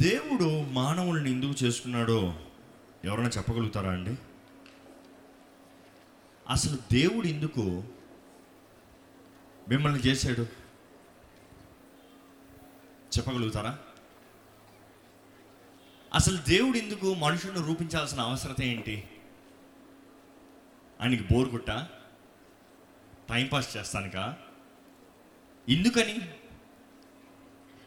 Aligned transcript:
దేవుడు 0.00 0.62
మానవుల్ని 0.62 1.30
ఎందుకు 1.30 1.64
చేసుకున్నాడో 1.64 2.40
ఎవరైనా 3.04 3.28
చెప్పగలుగుతారా 3.28 3.90
అండి? 3.92 4.14
అసలు 6.48 6.76
దేవుడు 6.92 7.26
ఎందుకు 7.26 7.84
మిమ్మల్ని 9.68 10.00
చేశాడు? 10.00 10.42
చెప్పగలుగుతారా? 13.18 13.78
అసలు 16.14 16.38
దేవుడు 16.48 16.76
ఎందుకు 16.76 17.14
మనుషులను 17.14 17.66
రూపించాల్సిన 17.66 18.20
అవసరత 18.20 18.62
ఏంటి? 18.62 19.08
ఆయనకి 21.00 21.34
బోర్ 21.34 21.48
కొట్ట? 21.48 21.70
టైంపాస్ 23.30 23.76
చేస్తానుక? 23.76 24.36
ఎందుకని? 25.68 26.18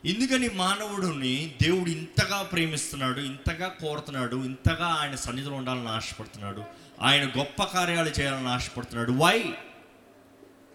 ఎందుకని 0.05 0.49
మానవుడిని 0.49 1.55
దేవుడు 1.61 1.89
ఇంతగా 1.89 2.41
ప్రేమిస్తున్నాడు 2.41 3.19
ఇంతగా 3.19 3.67
కోరుతున్నాడు 3.67 4.35
ఇంతగా 4.35 4.85
ఆయన 4.85 5.15
సన్నిధిలో 5.15 5.55
ఉండాలని 5.55 5.89
ఆశపడుతున్నాడు 5.89 6.63
ఆయన 7.01 7.29
గొప్ప 7.37 7.63
కార్యాలు 7.63 8.09
చేయాలని 8.09 8.47
ఆశపడుతున్నాడు. 8.47 9.11
వై 9.11 9.53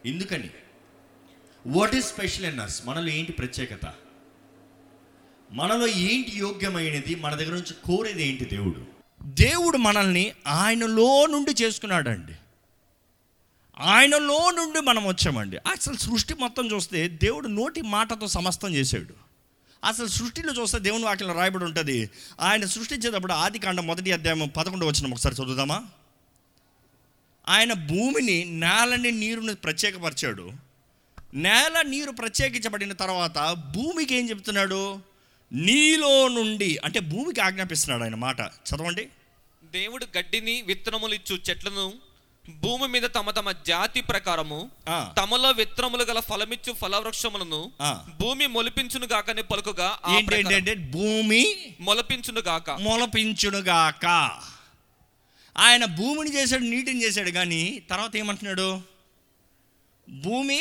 ఎందుకని? 0.06 0.50
What 1.66 1.94
is 1.94 2.06
special 2.06 2.44
in 2.44 2.60
us 2.60 2.86
మనలో 2.86 3.08
ఏంటి 3.08 3.32
ప్రత్యేకత? 3.32 3.94
మనలో 5.52 5.86
ఏంటి 5.86 6.32
యోగ్యమైనది? 6.34 7.14
మన 7.14 7.34
దగ్గర 7.34 7.52
నుంచి 7.52 7.74
కోరేది 7.84 8.26
ఏంటి 8.26 8.44
దేవుడు? 8.44 8.86
దేవుడు 9.24 9.76
మనల్ని 9.76 10.32
ఆయనలో 10.46 11.26
నుండి 11.26 11.62
చేసుకున్నాడండి. 11.62 12.32
ఆయనలో 13.80 14.50
నుండి 14.50 14.80
మనం 14.80 15.06
వచ్చామండి. 15.06 15.56
అసలు 15.56 15.96
సృష్టి 15.96 16.34
మొత్తం 16.34 16.66
చూస్తే 16.66 17.08
దేవుడు 17.08 17.48
నోటి 17.48 17.82
మాటతో 17.82 18.26
సమస్తం 18.26 18.74
చేశాడు. 18.74 19.27
అసలు 19.84 20.06
సృష్టిలో 20.06 20.52
చూస్తే 20.52 20.78
దేవుని 20.78 21.04
వాక్యంలో 21.04 21.34
రాయబడి 21.34 21.64
ఉంటుంది. 21.64 22.10
ఆయన 22.40 22.64
సృష్టించేటప్పుడు 22.64 23.32
ఆది 23.32 23.58
కాండ 23.58 23.80
మొదటి 23.80 24.12
అధ్యాయం 24.12 24.52
పదకొండు 24.56 24.86
వచ్చిన 24.86 25.12
ఒకసారి 25.12 25.34
చదువుదామా? 25.34 25.84
ఆయన 27.48 27.72
భూమిని 27.72 28.44
నేలని 28.44 29.12
నీరుని 29.12 29.54
ప్రత్యేకపరిచాడు. 29.54 30.52
నేల 31.34 31.82
నీరు 31.86 32.10
ప్రత్యేకించబడిన 32.10 32.92
తర్వాత 32.92 33.52
భూమికి 33.52 34.14
ఏం 34.14 34.30
చెప్తున్నాడు? 34.30 35.00
నీలో 35.52 36.28
నుండి 36.28 36.78
అంటే 36.84 37.00
భూమికి 37.00 37.40
ఆజ్ఞాపిస్తున్నాడు 37.40 38.02
ఆయన 38.02 38.14
మాట. 38.14 38.40
చదవండి. 38.40 39.08
దేవుడు 39.64 40.06
గడ్డిని 40.18 40.62
విత్తనములు 40.62 41.14
ఇచ్చు 41.14 41.40
చెట్లను 41.50 41.92
భూమి 42.48 42.88
మీద 42.88 43.02
తమ 43.02 43.30
తమ 43.30 43.52
జాతి 43.52 44.00
ప్రకారము. 44.00 44.70
తమలో 45.16 45.50
విత్తనములు 45.50 46.04
గల 46.04 46.20
ఫలమిచ్చు 46.20 46.72
ఫలవృక్షములను. 46.72 47.72
భూమి 48.20 48.46
మొలిపించును 48.46 49.06
గాకని 49.06 49.42
పలుకుగా 49.42 49.98
ఏంటంటే 50.16 50.74
భూమి 50.74 51.42
మొలపించును 51.80 52.40
గాక. 52.40 52.70
మొలపించునుగాక 52.70 54.06
ఆయన 55.56 55.84
భూమిని 55.84 56.36
చేశాడు 56.36 56.62
నీటిని 56.62 57.02
చేశాడు 57.04 57.30
కానీ 57.30 57.82
తర్వాత 57.90 58.16
ఏమంటున్నాడు? 58.16 58.82
భూమి 60.08 60.60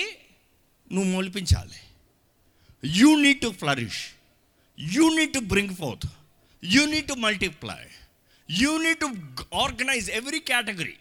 నువ్వు 0.91 1.11
మొలిపించాలి. 1.11 1.79
You 2.85 3.15
need 3.15 3.41
to 3.41 3.49
flourish 3.59 4.03
you 4.79 5.15
need 5.15 5.33
to 5.33 5.39
bring 5.39 5.75
forth 5.75 6.07
you 6.63 6.85
need 6.85 7.07
to 7.07 7.13
multiply 7.13 7.83
you 8.49 8.77
need 8.77 8.99
to 8.99 9.05
organize 9.57 10.11
every 10.11 10.39
category 10.39 10.95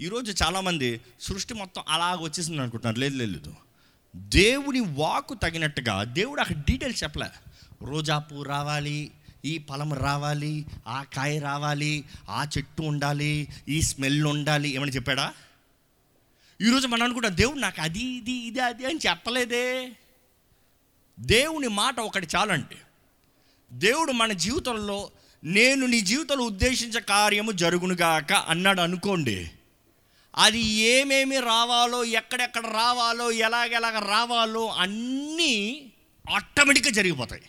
ఈరోజు 0.00 0.44
చాలామంది 0.44 1.00
సృష్టి 1.20 1.54
మొత్తం 1.54 1.82
అలాగ 1.88 2.20
వచ్చేసింది 2.20 2.60
అనుకుంటున్నారు. 2.62 2.98
లేదు 2.98 3.16
లేదు 3.16 3.32
లేదు. 3.32 3.54
దేవుని 4.16 4.80
వాకు 4.80 5.34
తగినట్టుగా 5.34 6.04
దేవుడు 6.04 6.40
అక్కడ 6.40 6.56
డీటెయిల్స్ 6.56 7.04
చెప్పలే. 7.04 7.26
రోజా 7.82 8.18
పువ్వు 8.18 8.44
రావాలి 8.44 9.10
ఈ 9.44 9.64
ఫలం 9.68 9.92
రావాలి 9.92 10.66
ఆ 10.86 11.02
కాయ 11.02 11.38
రావాలి 11.38 12.04
ఆ 12.28 12.46
చెట్టు 12.58 12.82
ఉండాలి 12.82 13.48
ఈ 13.68 13.82
స్మెల్ 13.82 14.26
ఉండాలి 14.26 14.68
ఏమని 14.68 14.90
చెప్పాడా? 14.90 15.34
ఈరోజు 16.60 16.86
మనం 16.86 17.02
అనుకుంటాం 17.02 17.36
దేవుడు 17.36 17.58
నాకు 17.58 17.80
అది 17.80 18.04
ఇది 18.04 18.32
ఇది 18.32 18.60
అది 18.60 18.86
అని 18.86 18.98
చెప్పలేదే. 19.08 19.92
దేవుని 21.20 21.68
మాట 21.68 22.00
ఒకటి 22.00 22.28
చాలండి 22.36 22.76
దేవుడు 23.72 24.12
మన 24.12 24.32
జీవితంలో 24.32 25.10
నేను 25.44 25.86
నీ 25.86 26.00
జీవితంలో 26.00 26.44
ఉద్దేశించే 26.44 27.00
కార్యము 27.00 27.52
జరుగునుగాక 27.52 28.32
అన్నాడు 28.32 28.80
అనుకోండి 28.80 29.50
అది 30.36 30.60
ఏమేమి 30.60 31.40
రావాలో 31.40 32.04
ఎక్కడెక్కడ 32.04 32.66
రావాలో 32.66 33.30
ఎలాగెలాగ 33.30 33.98
రావాలో 33.98 34.68
అన్నీ 34.68 35.92
ఆటోమేటిక్గా 36.30 36.90
జరిగిపోతాయి. 36.90 37.42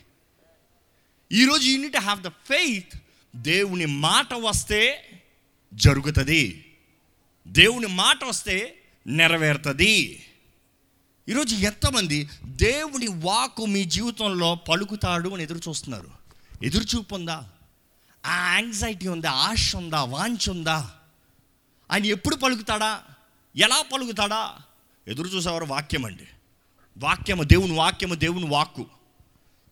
ఈరోజు 1.31 1.69
యూనిట్ 1.69 1.97
హ్యావ్ 1.97 2.21
ద 2.21 2.27
ఫెయిత్ 2.27 2.95
దేవుని 3.35 3.85
మాట 3.85 4.33
వస్తే 4.33 5.09
జరుగుతుంది. 5.73 6.75
దేవుని 7.47 7.87
మాట 7.87 8.23
వస్తే 8.23 8.81
నెరవేరుతుంది. 9.07 10.25
ఈరోజు 11.29 11.55
ఎంతమంది 11.55 12.29
దేవుని 12.45 13.07
వాకు 13.07 13.65
మీ 13.65 13.83
జీవితంలో 13.83 14.55
పలుకుతాడు 14.55 15.29
అని 15.29 15.43
ఎదురు 15.43 15.69
చూస్తున్నారు? 15.69 16.09
ఎదురు 16.63 16.83
చూపు 16.83 17.15
ఉందా? 17.15 17.49
ఆ 18.25 18.53
యాంగ్జైటీ 18.53 19.07
ఉందా? 19.07 19.31
ఆశ 19.31 19.75
ఉందా? 19.75 20.03
వాంఛ 20.03 20.51
ఉందా? 20.51 20.91
ఆయన 21.91 22.05
ఎప్పుడు 22.05 22.35
పలుకుతాడా? 22.35 23.01
ఎలా 23.55 23.81
పలుకుతాడా? 23.81 24.55
ఎదురు 25.07 25.27
చూసేవారు 25.27 25.65
వాక్యం 25.65 26.05
అండి. 26.05 26.27
వాక్యము 26.97 27.43
దేవుని 27.43 27.73
వాక్యము 27.73 28.15
దేవుని 28.15 28.45
వాక్కు. 28.45 28.85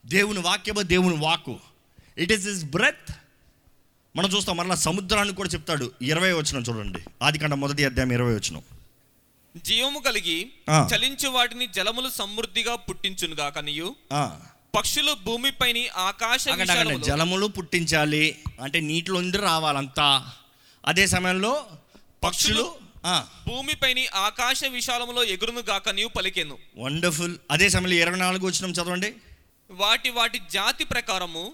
దేవుని 0.05 0.39
వాక్యము 0.39 0.81
దేవుని 0.81 1.17
వాక్కు. 1.17 1.59
ఇట్ 2.17 2.31
ఈస్ 2.31 2.47
ఇస్ 2.47 2.63
బ్రెత్ 2.65 3.11
మనం 4.15 4.29
చూస్తాం 4.29 4.57
మరలా 4.57 4.75
సముద్రాన్ని 4.75 5.35
కూడా 5.35 5.49
చెప్తాడు. 5.49 5.91
ఇరవై 6.01 6.33
వచ్చిన 6.33 6.63
చూడండి. 6.63 6.99
ఆదికాండ 7.21 7.53
మొదటి 7.53 7.85
అధ్యాయం 7.85 8.11
ఇరవై 8.11 8.35
వచ్చిన 8.35 8.61
జీవము 9.57 9.99
కలిగి. 9.99 10.51
చలించు 10.95 11.29
వాటిని 11.29 11.67
జలములు 11.67 12.09
సమృద్ధిగా 12.09 12.75
పుట్టించును 12.75 13.35
గాకనియు 13.35 13.95
పక్షులు 14.75 15.13
భూమిపైని 15.13 15.87
ఆకాశ 15.87 16.45
జలములు 17.05 17.45
పుట్టించాలి. 17.45 18.39
అంటే 18.63 18.79
నీటిలోండి 18.79 19.37
రావాలంతా. 19.37 20.31
అదే 20.85 21.07
సమయంలో 21.07 21.65
పక్షులు 22.23 22.75
భూమిపైని 23.47 24.07
ఆకాశ 24.07 24.63
విశాలములో 24.63 25.23
ఎగురును 25.23 25.59
గాకనియు 25.59 26.07
పలికెను. 26.07 26.57
వండర్ఫుల్. 26.77 27.37
అదే 27.51 27.69
సమయంలో 27.69 27.95
ఇరవై 27.95 28.17
నాలుగు 28.17 28.45
వచ్చిన 28.47 28.71
చదవండి. 28.71 29.13
వాటి 29.71 30.09
వాటి 30.09 30.41
జాతి 30.51 30.83
ప్రకారము 30.83 31.51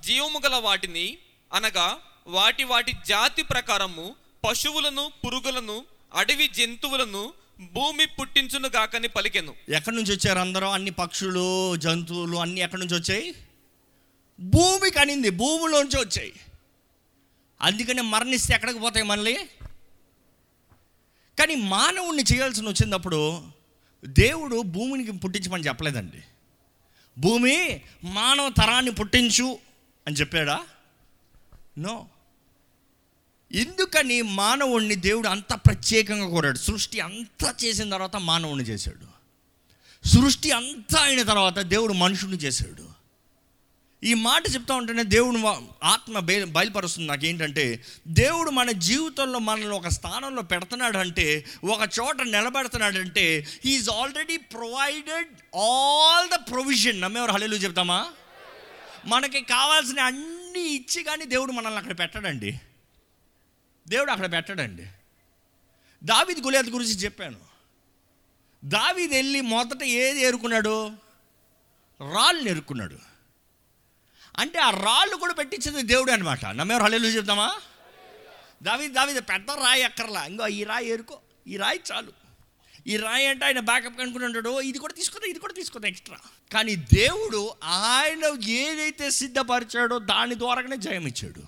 జీవము 0.00 0.40
గల 0.44 0.54
వాటిని 0.54 1.18
అనగా 1.52 1.98
వాటి 2.26 2.64
వాటి 2.64 2.92
జాతి 3.06 3.42
ప్రకారము 3.42 4.14
పశువులను 4.48 5.12
పురుగులను 5.24 5.84
అడవి 6.14 6.48
జంతువులను 6.48 7.32
భూమి 7.72 8.06
పుట్టించును 8.06 8.68
గాకని 8.68 9.08
పలికెను. 9.08 9.54
ఎక్కడి 9.68 9.96
నుంచి 9.96 10.12
వచ్చారు 10.12 10.38
అందరూ? 10.38 10.68
అన్ని 10.68 10.90
పక్షులు 10.90 11.76
జంతువులు 11.76 12.36
అన్ని 12.36 12.60
ఎక్కడి 12.60 12.80
నుంచి 12.80 12.96
వచ్చాయి? 13.00 13.34
భూమికి 14.40 14.98
అనింది. 14.98 15.30
భూమిలోంచి 15.30 15.98
వచ్చాయి. 16.00 16.32
అందుకని 17.62 18.02
మరణిస్తే 18.02 18.54
ఎక్కడికి 18.54 18.78
పోతాయి 18.78 19.06
మళ్ళీ 19.06 19.38
కానీ 21.38 21.54
మానవుణ్ణి 21.54 22.24
చేయాల్సిన 22.34 22.68
వచ్చినప్పుడు 22.68 23.42
దేవుడు 24.06 24.62
భూమిని 24.62 25.18
పుట్టించమని 25.18 25.62
చెప్పలేదండి. 25.62 26.22
భూమి 27.18 27.82
మానవ 28.04 28.48
తరాన్ని 28.48 28.90
పుట్టించు 28.90 29.58
అని 30.06 30.16
చెప్పాడా? 30.16 30.60
నో. 31.78 32.06
ఎందుకని 33.52 34.22
మానవుణ్ణి 34.22 34.94
దేవుడు 34.94 35.28
అంత 35.28 35.54
ప్రత్యేకంగా 35.54 36.28
కోరాడు? 36.28 36.58
సృష్టి 36.58 37.00
అంతా 37.00 37.54
చేసిన 37.64 37.90
తర్వాత 37.90 38.16
మానవుణ్ణి 38.16 38.64
చేశాడు. 38.64 39.12
సృష్టి 40.08 40.50
అంతా 40.50 41.00
అయిన 41.00 41.22
తర్వాత 41.22 41.58
దేవుడు 41.58 41.92
మనుషుని 41.92 42.36
చేశాడు. 42.36 42.91
ఈ 44.04 44.14
మాట 44.14 44.42
చెప్తా 44.54 44.74
ఉంటేనే 44.74 45.02
దేవుడు 45.02 45.68
ఆత్మ 45.84 46.18
బే 46.18 46.44
బయలుపరుస్తుంది. 46.44 47.08
నాకు 47.08 47.26
ఏంటంటే 47.26 47.84
దేవుడు 48.08 48.50
మన 48.50 48.70
జీవితంలో 48.70 49.38
మనల్ని 49.38 49.74
ఒక 49.74 49.88
స్థానంలో 49.88 50.42
పెడుతున్నాడు 50.42 50.98
అంటే 50.98 51.44
ఒక 51.64 51.80
చోట 52.00 52.22
నిలబెడుతున్నాడంటే 52.22 53.46
he is 53.64 53.90
already 53.90 54.36
provided 54.36 55.56
all 55.56 56.28
the 56.28 56.34
provision 56.34 57.00
నమ్మేవారు 57.00 57.32
హలేలు 57.32 57.54
చెప్తామా? 57.54 58.12
మనకి 59.06 59.40
కావాల్సిన 59.40 60.00
అన్నీ 60.00 60.60
ఇచ్చి 60.60 61.02
కానీ 61.02 61.24
దేవుడు 61.24 61.52
మనల్ని 61.52 61.78
అక్కడ 61.78 61.98
పెట్టడండి. 61.98 62.60
దేవుడు 63.88 64.10
అక్కడ 64.10 64.32
పెట్టడండి. 64.32 64.86
దావీద్ 66.04 66.40
గులేత 66.40 66.66
గురించి 66.66 66.92
చెప్పాను. 66.92 67.36
దావీద్ 68.64 69.12
వెళ్ళి 69.12 69.40
మొదట 69.40 69.82
ఏది 69.82 70.22
ఏరుకున్నాడు? 70.22 70.86
రాళ్ళు 72.00 72.48
ఎరుక్కున్నాడు 72.48 73.11
అంటే 74.38 74.58
ఆ 74.58 74.70
రాళ్ళు 74.70 75.16
కూడా 75.16 75.32
పెట్టించింది 75.32 75.82
దేవుడు 75.82 76.12
అనమాట 76.12 76.46
నమ్మేవారు 76.46 76.84
హల్లెలూయా 76.84 77.12
చెప్తామా? 77.12 77.54
దావి 78.62 78.88
దావి 78.88 79.20
పెద్ద 79.20 79.50
రాయి 79.50 79.82
అక్కర్లా. 79.82 80.24
ఇంకో 80.24 80.46
ఈ 80.46 80.64
రాయి 80.64 80.88
ఏరుకో. 80.88 81.18
ఈ 81.46 81.56
రాయి 81.56 81.80
చాలు. 81.92 82.12
ఈ 82.86 82.96
రాయి 82.96 83.26
అంటే 83.26 83.44
ఆయన 83.44 83.60
బ్యాకప్ 83.60 84.00
అనుకుని 84.00 84.24
ఉంటాడు. 84.24 84.60
ఇది 84.60 84.78
కూడా 84.78 84.94
తీసుకుందా 84.96 85.30
ఇది 85.30 85.38
కూడా 85.38 85.52
తీసుకుందా 85.52 85.88
ఎక్స్ట్రా 85.88 86.16
కానీ 86.52 86.76
దేవుడు 86.76 87.54
ఆయన 87.64 88.44
ఏదైతే 88.48 89.10
సిద్ధపరిచాడో 89.10 89.98
దాని 89.98 90.34
ద్వారానే 90.34 90.76
జయం 90.76 91.06
ఇచ్చాడు. 91.06 91.42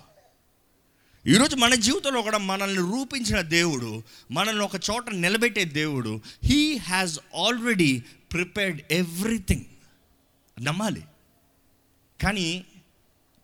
ఈరోజు 1.27 1.55
మన 1.55 1.75
జీవితంలో 1.75 2.21
కూడా 2.21 2.37
మనల్ని 2.37 2.77
రూపించిన 2.77 3.41
దేవుడు 3.41 4.03
మనల్ని 4.31 4.63
ఒక 4.63 4.75
చోట 4.75 5.09
నిలబెట్టే 5.09 5.65
దేవుడు 5.65 6.21
he 6.43 6.77
has 6.77 7.19
already 7.35 8.03
prepared 8.33 8.81
everything 8.91 9.65
నమ్మాలి. 10.65 11.03
కానీ 12.23 12.65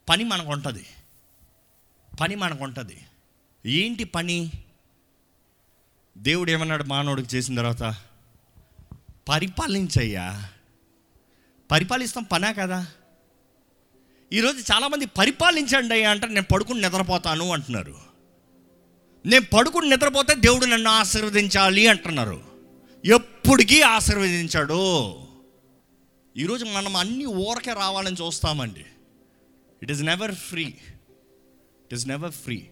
పని 0.09 0.23
మనకు 0.23 0.51
ఉంటుంది 0.51 0.85
పని 2.21 2.35
మనకు 2.35 2.63
ఉంటుంది 2.63 2.97
ఏంటి 3.65 4.03
పని? 4.03 4.51
దేవుడు 6.17 6.51
ఏమన్నాడు 6.51 6.83
మానవుడికి 6.83 7.37
చేసిన 7.37 7.55
తర్వాత? 7.55 7.95
పరిపాలించయ్యా. 9.29 10.49
పరిపాలిస్తాం 11.71 12.23
పనా 12.23 12.51
కదా? 12.51 12.87
ఈరోజు 14.33 14.73
చాలామంది 14.73 15.05
పరిపాలించండి 15.05 15.93
అయ్యా 15.93 16.11
అంటే 16.11 16.27
నేను 16.27 16.45
పడుకుని 16.51 16.81
నిద్రపోతాను 16.81 17.53
అంటున్నారు. 17.53 17.97
నేను 19.25 19.45
పడుకుని 19.53 19.89
నిద్రపోతే 19.89 20.35
దేవుడు 20.35 20.65
నన్ను 20.65 20.89
ఆశీర్వదించాలి 20.89 21.87
అంటున్నారు. 21.87 22.43
ఎప్పటికీ 23.05 23.81
ఆశీర్వదించాడు. 23.81 25.13
ఈరోజు 26.37 26.65
మనం 26.65 26.95
అన్ని 26.95 27.25
ఊరకే 27.25 27.73
రావాలని 27.73 28.15
చూస్తామండి. 28.15 28.85
It 29.83 29.91
is 29.91 30.01
never 30.01 30.35
free 30.35 30.63
it 30.63 31.93
is 31.93 32.07
never 32.07 32.31
free 32.31 32.67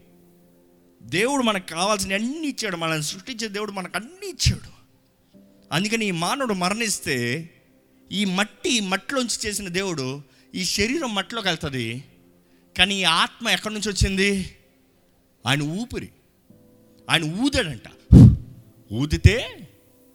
దేవుడు 1.01 1.43
మనకు 1.43 1.67
కావాల్సిన 1.67 2.13
అన్ని 2.13 2.47
ఇచ్చాడు. 2.47 2.77
మనల్ని 2.77 3.03
సృష్టించే 3.03 3.47
దేవుడు 3.47 3.71
మనకు 3.71 3.93
అన్ని 3.95 4.29
ఇచ్చాడు. 4.29 4.79
అందుకని 5.71 6.05
ఈ 6.05 6.11
మానవుడు 6.11 6.53
మరణిస్తే 6.53 7.49
ఈ 8.11 8.25
మట్టి 8.25 8.79
మట్టిలోంచి 8.79 9.37
చేసిన 9.45 9.67
దేవుడు 9.67 10.21
ఈ 10.55 10.63
శరీరం 10.63 11.15
మట్టిలోకి 11.15 11.47
వెళ్తుంది. 11.47 12.03
కానీ 12.77 13.01
ఈ 13.01 13.03
ఆత్మ 13.03 13.49
ఎక్కడి 13.49 13.73
నుంచి 13.73 13.89
వచ్చింది? 13.89 14.57
ఆయన 15.47 15.63
ఊపిరి. 15.63 16.09
ఆయన 17.09 17.23
ఊదాడంట. 17.23 18.15
ఊదితే 18.93 19.67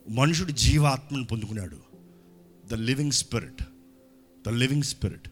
మనుషుడు 0.08 0.52
జీవాత్మను 0.52 1.24
పొందుకున్నాడు. 1.24 1.78
The 2.66 2.74
living 2.74 3.12
spirit 3.12 3.62
the 4.46 4.48
living 4.48 4.82
spirit 4.82 5.28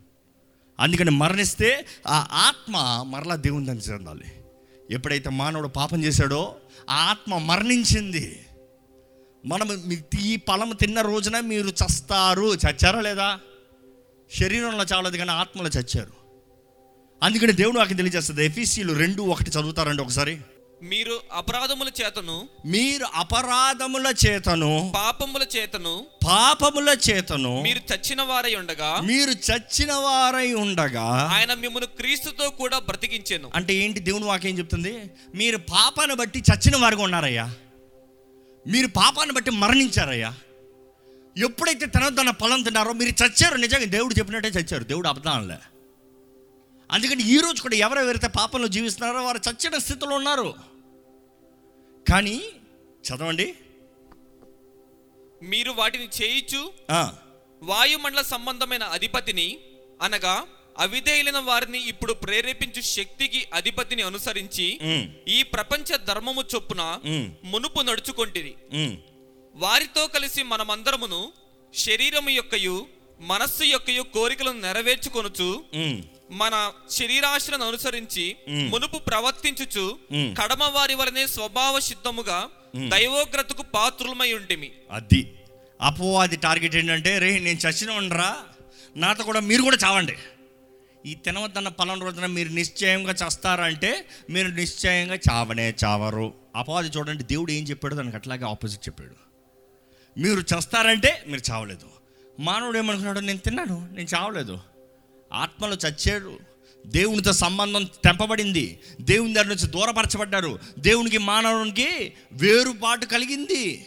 అందుకని 0.82 1.11
మరణిస్తే 1.11 1.87
ఆ 2.08 2.29
ఆత్మ 2.32 3.05
మరలా 3.06 3.37
దేవుని 3.37 3.67
దాన్ని 3.67 3.84
చెందాలి 3.84 4.25
ఎప్పుడైతే 4.90 5.31
మానవుడు 5.31 5.69
పాపం 5.69 6.05
చేశాడో 6.05 6.55
ఆ 6.90 6.94
ఆత్మ 6.94 7.38
మరణించింది. 7.38 8.46
మనం 9.46 9.82
మీ- 9.87 10.19
ఈ 10.20 10.38
ఫలం 10.49 10.76
తిన్న 10.81 11.00
రోజున 11.00 11.40
మీరు 11.40 11.69
చస్తారు. 11.69 12.55
చచ్చారా 12.55 13.00
లేదా? 13.00 13.40
శరీరంలో 14.40 14.84
చావలేదు 14.84 15.17
కానీ 15.17 15.31
ఆత్మలో 15.31 15.69
చచ్చారు. 15.69 16.12
అందుకని 17.23 17.52
దేవుడు 17.52 17.79
నాకు 17.79 17.93
తెలియజేస్తుంది. 17.93 18.46
ఎఫీసీలు 18.46 18.93
రెండు 18.93 19.23
ఒకటి 19.23 19.50
చదువుతారండి 19.50 20.02
ఒకసారి. 20.02 20.40
మీరు 20.82 21.20
అపరాధముల 21.32 21.88
చేతను 21.88 22.49
మీరు 22.67 23.06
అపరాధముల 23.14 24.14
చేతను 24.26 24.93
పాపముల 24.96 25.46
చేతను 25.56 26.06
పాపముల 26.26 26.96
చేతను 27.11 27.62
మీరు 27.62 27.94
చచ్చిన 27.94 28.23
వారై 28.23 28.55
ఉండగా 28.55 29.00
మీరు 29.00 29.31
చచ్చిన 29.31 29.93
వారై 29.93 30.52
ఉండగా 30.52 31.02
ఆయన 31.34 31.55
మిమ్మల్ని 31.55 31.96
క్రీస్తుతో 31.96 32.50
కూడా 32.50 32.79
బ్రతికించెను. 32.79 33.50
అంటే 33.55 33.75
ఏంటి 33.75 34.00
దేవుని 34.00 34.25
వాక్యం 34.25 34.58
చెప్తుంది? 34.58 35.02
మీరు 35.34 35.56
పాపాన్ని 35.56 36.17
బట్టి 36.17 36.38
చచ్చిన 36.38 36.76
వారుగా 36.76 37.02
ఉన్నారయ్యా. 37.02 37.55
మీరు 38.67 38.87
పాపాన్ని 38.87 39.34
బట్టి 39.34 39.50
మరణించారయ్యా. 39.50 40.34
ఎప్పుడైతే 41.38 41.87
తినొద్దన్న 41.87 42.31
పొలం 42.31 42.62
తిన్నారో 42.62 42.93
మీరు 42.93 43.25
చచ్చారు. 43.25 43.55
నిజంగా 43.55 43.84
దేవుడు 43.84 44.14
చెప్పినట్టే 44.14 44.49
చచ్చారు. 44.49 44.84
దేవుడు 44.84 45.08
అబద్ధాలే. 45.08 45.55
అందుకని 46.93 47.23
ఈ 47.23 47.38
రోజు 47.38 47.62
కూడా 47.62 47.76
ఎవరెవరైతే 47.76 48.29
పాపంలో 48.29 48.69
జీవిస్తున్నారో 48.69 49.25
వారు 49.25 49.40
చచ్చిన 49.50 49.79
స్థితిలో 49.79 50.17
ఉన్నారు. 50.17 50.72
కానీ 52.07 52.37
చదవండి. 53.05 53.47
మీరు 55.43 55.71
వాటిని 55.71 56.09
చేయిచు. 56.19 56.63
వాయుమండల 57.63 58.23
సంబంధమైన 58.23 58.85
అధిపతిని 58.89 59.49
అనగా 60.03 60.35
అవిధేయులైన 60.79 61.39
వారిని 61.39 61.79
ఇప్పుడు 61.83 62.13
ప్రేరేపించు 62.13 62.81
శక్తికి 62.91 63.47
అధిపతిని 63.55 64.03
అనుసరించి 64.03 64.67
ఈ 65.29 65.43
ప్రపంచ 65.55 65.97
ధర్మము 66.05 66.45
చొప్పున 66.53 66.83
మునుపు 67.45 67.81
నడుచుకొంటిరి. 67.81 68.53
ఉమ్, 68.73 68.95
వారితో 69.55 70.07
కలిసి 70.07 70.43
మనమందరమును 70.43 71.21
శరీరము 71.75 72.31
యొక్కయు 72.31 72.77
మనస్సు 73.21 73.65
యొక్కయు 73.65 74.03
కోరికలను 74.15 74.61
నెరవేర్చుకొనుచు. 74.61 75.49
మన 76.32 76.73
శరీరాశలను 76.90 77.64
అనుసరించి. 77.64 78.37
మునుపు 78.49 78.99
ప్రవర్తించుచు. 78.99 79.99
కడమ 80.43 80.64
వారి 80.75 80.94
వలనే 80.94 81.26
స్వభావ 81.26 81.81
సిద్ధముగా 81.81 82.49
దైవోగ్రతకు 82.76 83.62
పాత్రులమై 83.62 84.32
ఉంటిమి 84.32 84.70
అది. 84.90 85.34
అపోవాది 85.81 86.37
టార్గెట్ 86.37 86.76
ఏంటంటే 86.76 87.19
రే 87.19 87.38
నేను 87.38 87.58
చచ్చిన 87.58 87.90
ఉండరా? 87.90 88.37
నాతో 88.96 89.25
కూడా 89.25 89.40
మీరు 89.40 89.62
కూడా 89.62 89.76
చావండి. 89.84 90.17
ఈ 91.06 91.14
తినవద్దన్న 91.14 91.69
పలాన 91.69 92.02
రోజున 92.02 92.26
మీరు 92.26 92.49
నిశ్చయంగా 92.49 93.12
చస్తారంటే 93.12 94.05
మీరు 94.31 94.49
నిశ్చయంగా 94.49 95.19
చావనే 95.31 95.75
చావరు. 95.84 96.34
అపవాది 96.56 96.88
చూడండి 96.88 97.23
దేవుడు 97.23 97.52
ఏం 97.52 97.64
చెప్పాడు 97.64 97.94
దానికి 97.94 98.17
అట్లాగే 98.17 98.44
ఆపోజిట్ 98.44 98.88
చెప్పాడు. 98.88 99.17
మీరు 100.20 100.40
చస్తారంటే 100.40 101.25
మీరు 101.26 101.52
చావలేదు. 101.52 101.88
మానవుడు 102.40 102.79
ఏమనుకున్నాడు? 102.79 103.20
నేను 103.20 103.38
తిన్నాను 103.38 103.88
నేను 103.93 104.08
చావలేదు. 104.14 104.58
ఆత్మలో 105.32 105.76
చచ్చాడు 105.76 106.38
దేవునితో 106.87 107.32
సంబంధం 107.32 107.84
తెంపబడింది. 107.84 108.81
దేవుని 109.00 109.34
దగ్గర 109.34 109.46
నుంచి 109.46 109.67
దూరపరచబడ్డారు. 109.67 110.58
దేవునికి 110.79 111.19
మానవునికి 111.19 112.12
వేరుపాటు 112.32 113.06
కలిగింది. 113.06 113.87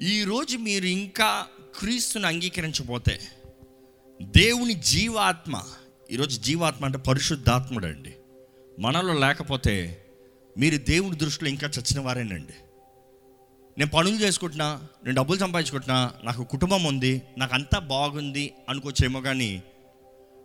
ఈరోజు 0.00 0.56
మీరు 0.56 0.84
ఇంకా 0.84 1.46
క్రీస్తుని 1.78 2.26
అంగీకరించబోతే 2.26 3.20
దేవుని 4.22 4.74
జీవాత్మ 4.74 5.62
ఈరోజు 6.10 6.40
జీవాత్మ 6.40 6.84
అంటే 6.84 6.98
పరిశుద్ధాత్ముడు 6.98 7.86
అండి 7.86 8.14
మనలో 8.80 9.18
లేకపోతే 9.18 10.04
మీరు 10.58 10.76
దేవుని 10.76 11.16
దృష్టిలో 11.16 11.50
ఇంకా 11.50 11.66
చచ్చిన 11.66 12.00
వారేనండి. 12.00 12.52
నేను 13.78 13.90
పనులు 13.90 14.14
చేసుకుంటున్నా 14.14 14.82
నేను 15.04 15.16
డబ్బులు 15.16 15.38
సంపాదించుకుంటున్నా 15.38 16.12
నాకు 16.24 16.44
కుటుంబం 16.44 16.84
ఉంది 16.84 17.22
నాకు 17.38 17.54
అంతా 17.54 17.78
బాగుంది 17.78 18.52
అనుకోవచ్చేమో 18.68 19.20
కానీ 19.20 19.62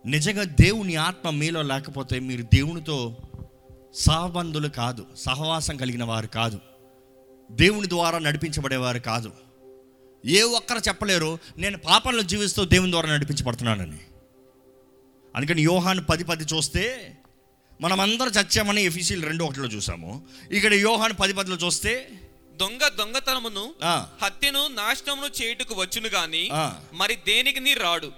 నిజంగా 0.06 0.44
దేవుని 0.44 0.96
ఆత్మ 0.96 1.30
మీలో 1.30 1.62
లేకపోతే 1.62 2.18
మీరు 2.18 2.42
దేవునితో 2.42 3.16
సహబంధులు 3.94 4.68
కాదు 4.68 5.06
సహవాసం 5.16 5.76
కలిగిన 5.76 6.04
వారు 6.04 6.26
కాదు. 6.26 6.60
దేవుని 7.50 7.88
ద్వారా 7.88 8.18
నడిపించబడేవారు 8.18 8.98
కాదు. 8.98 9.32
ఏ 10.26 10.42
ఒక్కరు 10.42 10.78
చెప్పలేరు 10.78 11.38
నేను 11.58 11.78
పాపంలో 11.78 12.22
జీవిస్తూ 12.22 12.64
దేవుని 12.64 12.90
ద్వారా 12.90 13.14
నడిపించబడుతున్నానని. 13.14 13.98
అందుకని 15.36 15.62
యోహాను 15.62 16.04
పది 16.04 16.24
పది 16.24 16.44
చూస్తే 16.44 17.16
మనమందరం 17.80 18.28
చచ్చామని 18.28 18.82
ఎఫీసీలు 18.82 19.26
రెండు 19.26 19.44
ఒకటిలో 19.44 19.66
చూసాము. 19.66 20.26
ఇక్కడ 20.50 20.74
యోహాను 20.74 21.14
పది 21.14 21.32
పదిలో 21.32 21.56
చూస్తే 21.56 22.08
దొంగ 22.56 22.88
దొంగతనమును 22.98 23.74
హత్యను 24.24 24.68
నాశనమును 24.68 25.42
చేయుటకు 25.42 25.74
వచ్చును 25.74 26.08
గాని. 26.08 26.50
మరి 26.92 27.16
దేనికి 27.16 27.60
నీ 27.60 27.74
రాడు? 27.74 28.12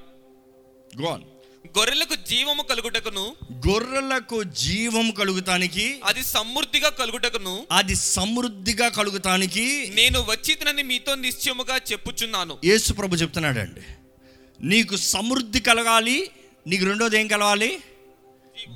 On. 1.00 1.20
గొర్రెలకు 1.76 2.14
జీవము 2.14 2.62
కలుగుటకును 2.62 3.36
గొర్రెలకు 3.68 4.42
జీవం 4.42 5.10
కలుగుతానికి 5.10 6.00
అది 6.04 6.22
సమృద్ధిగా 6.22 6.88
కలుగుటకును 6.88 7.66
అది 7.72 7.94
సమృద్ధిగా 7.94 8.88
కలుగుతానికి 8.88 9.92
నేను 9.94 10.20
వచ్చితనని 10.20 10.82
మీతో 10.82 11.14
నిశ్చయముగా 11.14 11.76
చెప్పుచున్నాను. 11.76 12.58
యేసు 12.64 12.92
ప్రభు 12.92 13.16
చెప్తున్నాడండి 13.16 13.80
నీకు 14.60 14.96
సమృద్ధి 14.96 15.60
కలగాలి 15.60 16.30
నీకు 16.66 16.84
రెండోది 16.84 17.20
ఏం 17.20 17.26
కలగాలి? 17.26 17.80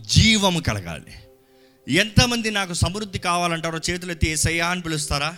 జీవము 0.01 0.61
కలగాలి. 0.61 1.15
ఎంతమంది 1.89 2.51
నాకు 2.51 2.73
సమృద్ధి 2.73 3.19
కావాలంటారో 3.19 3.79
చేతులు 3.91 4.13
ఎత్తి 4.13 4.31
ఏసయ్యా 4.31 4.69
అని 4.69 4.83
పిలుస్తారా? 4.83 5.37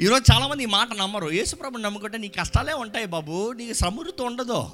ఈరోజు 0.00 0.32
చాలామంది 0.32 0.62
ఈ 0.62 0.66
మాట 0.66 0.88
నమ్మరు. 0.92 1.30
యేసుప్రభు 1.30 1.78
నమ్ముకుంటే 1.78 2.18
నీ 2.18 2.28
కష్టాలే 2.28 2.72
ఉంటాయి 2.72 3.06
బాబు 3.06 3.52
నీకు 3.52 3.72
సమృద్ధి 3.72 4.22
ఉండదు. 4.22 4.66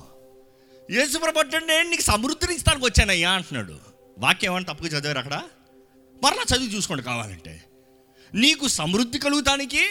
యేసుప్రభు 0.90 1.38
అంటే 1.38 1.82
నీకు 1.82 2.02
సమృద్ధిని 2.02 2.54
ఇస్తానికి 2.54 2.84
వచ్చానయ్యా 2.84 3.30
అంటున్నాడు. 3.30 3.78
వాక్యం 4.18 4.52
ఏమన్నా 4.52 4.72
తప్పుగా 4.72 4.88
చదివారు 4.88 5.18
అక్కడ? 5.18 5.42
మరలా 6.24 6.42
చదివి 6.42 6.76
చూసుకోండి 6.76 7.02
కావాలంటే. 7.02 7.64
నీకు 8.34 8.68
సమృద్ధి 8.68 9.18
కలుగుతానికి 9.18 9.86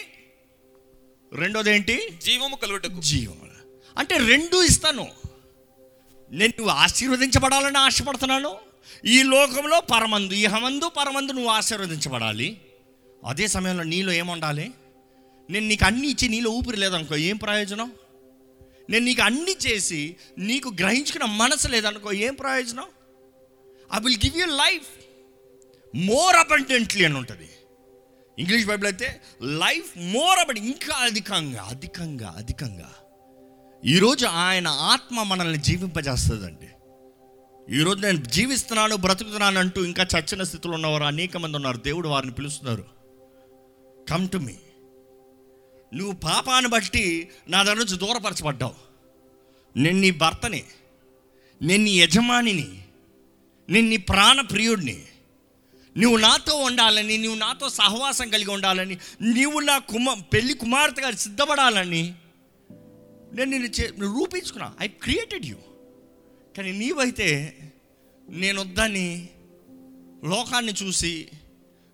రెండోది 1.33 1.71
ఏంటి 1.71 2.19
జీవము 2.23 2.55
కలుగుటకు. 2.55 3.01
జీవం 3.01 3.51
అంటే 3.97 4.17
రెండు 4.17 4.63
ఇస్తాను. 4.63 5.07
నేను 6.31 6.53
నువ్వు 6.59 6.73
ఆశీర్వదించబడాలని 6.73 7.77
ఆశపడుతున్నాను. 7.77 8.55
ఈ 9.05 9.23
లోకంలో 9.23 9.81
పరమందు 9.81 10.33
ఇహమందు 10.33 10.89
పరమందు 10.89 11.31
నువ్వు 11.31 11.49
ఆశీర్వదించబడాలి. 11.49 12.61
అదే 13.25 13.47
సమయంలో 13.47 13.83
నీలో 13.83 14.11
ఏముండాలి? 14.11 14.71
నేను 15.49 15.67
నీకు 15.67 15.85
అన్ని 15.85 16.07
ఇచ్చి 16.07 16.29
నీలో 16.29 16.49
ఊపిరి 16.49 16.77
లేదనుకో 16.77 17.15
ఏం 17.15 17.37
ప్రయోజనం? 17.37 17.91
నేను 18.89 19.05
నీకు 19.05 19.21
అన్ని 19.21 19.55
చేసి 19.67 20.15
నీకు 20.37 20.69
గ్రహించుకున్న 20.79 21.25
మనసు 21.25 21.67
లేదనుకో 21.67 22.11
ఏం 22.11 22.33
ప్రయోజనం? 22.33 22.83
I 23.95 23.97
will 23.99 24.17
give 24.25 24.37
you 24.37 24.45
life 24.45 24.87
more 25.95 26.35
abundantly 26.35 27.05
అని 27.05 27.17
ఉంటుంది. 27.17 27.49
ఇంగ్లీష్ 28.39 28.65
బైబిల్ 28.65 28.87
అయితే 28.87 29.21
లైఫ్ 29.43 29.97
మోర్ 29.97 30.39
అబౌట్ 30.39 30.59
ఇంకా 30.59 30.95
అధికంగా 30.95 31.61
అధికంగా 31.61 32.33
అధికంగా. 32.37 32.93
ఈరోజు 33.85 34.25
ఆయన 34.25 34.67
ఆత్మ 34.67 35.23
మనల్ని 35.23 35.57
జీవింపజేస్తుందండి. 35.57 36.69
ఈరోజు 37.75 37.99
నేను 37.99 38.25
జీవిస్తున్నాను 38.25 38.95
బ్రతుకుతున్నాను 38.95 39.59
అంటూ 39.59 39.85
ఇంకా 39.85 40.03
చచ్చిన 40.03 40.43
స్థితిలో 40.43 40.73
ఉన్నవారు 40.73 41.03
అనేక 41.03 41.37
మంది 41.37 41.55
ఉన్నారు. 41.55 41.77
దేవుడు 41.77 42.07
వారిని 42.07 42.33
పిలుస్తున్నారు. 42.33 42.85
కమ్ 44.09 44.29
టు 44.29 44.37
మీ 44.37 44.55
నువ్వు 45.93 46.13
పాపాన్ని 46.13 46.71
బట్టి 46.71 47.29
నా 47.49 47.63
దగ్గర 47.63 47.77
నుంచి 47.77 47.97
దూరపరచబడ్డావు. 47.97 48.75
నేను 49.77 49.99
నీ 49.99 50.11
భర్తని 50.11 50.63
నేను 51.61 51.83
నీ 51.83 51.99
యజమానిని 51.99 52.81
నేను 53.69 53.87
నీ 53.87 53.97
ప్రాణ 53.97 54.41
ప్రియుడిని. 54.41 55.03
నువ్వు 55.97 56.17
నాతో 56.17 56.55
ఉండాలని 56.55 57.17
నువ్వు 57.17 57.39
నాతో 57.39 57.69
సహవాసం 57.69 58.29
కలిగి 58.29 58.51
ఉండాలని 58.51 58.97
నీవు 59.21 59.59
నా 59.59 59.77
కుమ 59.77 60.13
పెళ్ళి 60.13 60.53
కుమార్తెగా 60.53 61.11
సిద్ధపడాలని 61.11 62.13
నేను 63.33 63.51
నిన్ను 63.51 63.69
చే 63.69 63.87
రూపించుకున్నా. 63.87 64.73
ఐ 64.81 64.87
క్రియేటెడ్ 64.87 65.45
యూ 65.45 65.57
కానీ 66.57 66.71
నీవైతే 66.71 67.57
నేను 68.29 68.61
వద్దని 68.61 69.29
లోకాన్ని 70.23 70.73
చూసి 70.83 71.27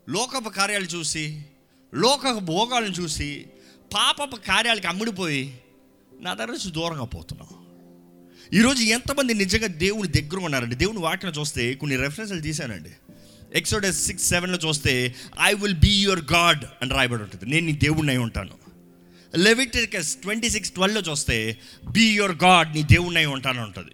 లోకపు 0.09 0.49
కార్యాలు 0.49 0.85
చూసి 0.85 1.41
లోక 1.93 2.31
భోగాలను 2.31 2.91
చూసి 2.91 3.45
పాపపు 3.93 4.35
కార్యాలకి 4.35 4.87
అమ్ముడిపోయి 4.87 5.57
నా 6.21 6.33
దగ్గర 6.33 6.49
నుంచి 6.49 6.71
దూరంగా 6.71 7.05
పోతున్నాం. 7.05 7.65
ఈరోజు 8.53 8.83
ఎంతమంది 8.83 9.33
నిజంగా 9.33 9.67
దేవుని 9.67 10.07
దగ్గర 10.07 10.37
ఉన్నారండి? 10.37 10.75
దేవుని 10.75 10.99
వాక్యం 10.99 11.31
చూస్తే 11.31 11.73
కొన్ని 11.73 11.97
రెఫరెన్స్లు 11.97 12.41
తీశానండి. 12.41 12.89
ఎక్సోడెస్ 13.53 14.05
సిక్స్ 14.05 14.29
సెవెన్లో 14.29 14.59
చూస్తే 14.69 15.15
I 15.41 15.53
will 15.53 15.73
be 15.73 15.89
your 15.89 16.19
God 16.33 16.65
అని 16.81 16.91
రాయబడి 16.91 17.23
ఉంటుంది. 17.23 17.45
నేను 17.45 17.65
నీ 17.65 17.71
దేవుడిని 17.71 18.09
అయి 18.09 18.17
ఉంటాను. 18.17 18.53
లెవిటికస్ 19.35 20.15
ట్వంటీ 20.15 20.49
సిక్స్ 20.49 20.71
ట్వెల్వ్లో 20.71 21.11
చూస్తే 21.11 21.59
బీ 21.91 22.05
యువర్ 22.05 22.35
గాడ్ 22.43 22.73
నీ 22.73 22.83
దేవుడిని 22.83 23.17
అయి 23.17 23.25
ఉంటాను 23.25 23.61
ఉంటుంది. 23.61 23.91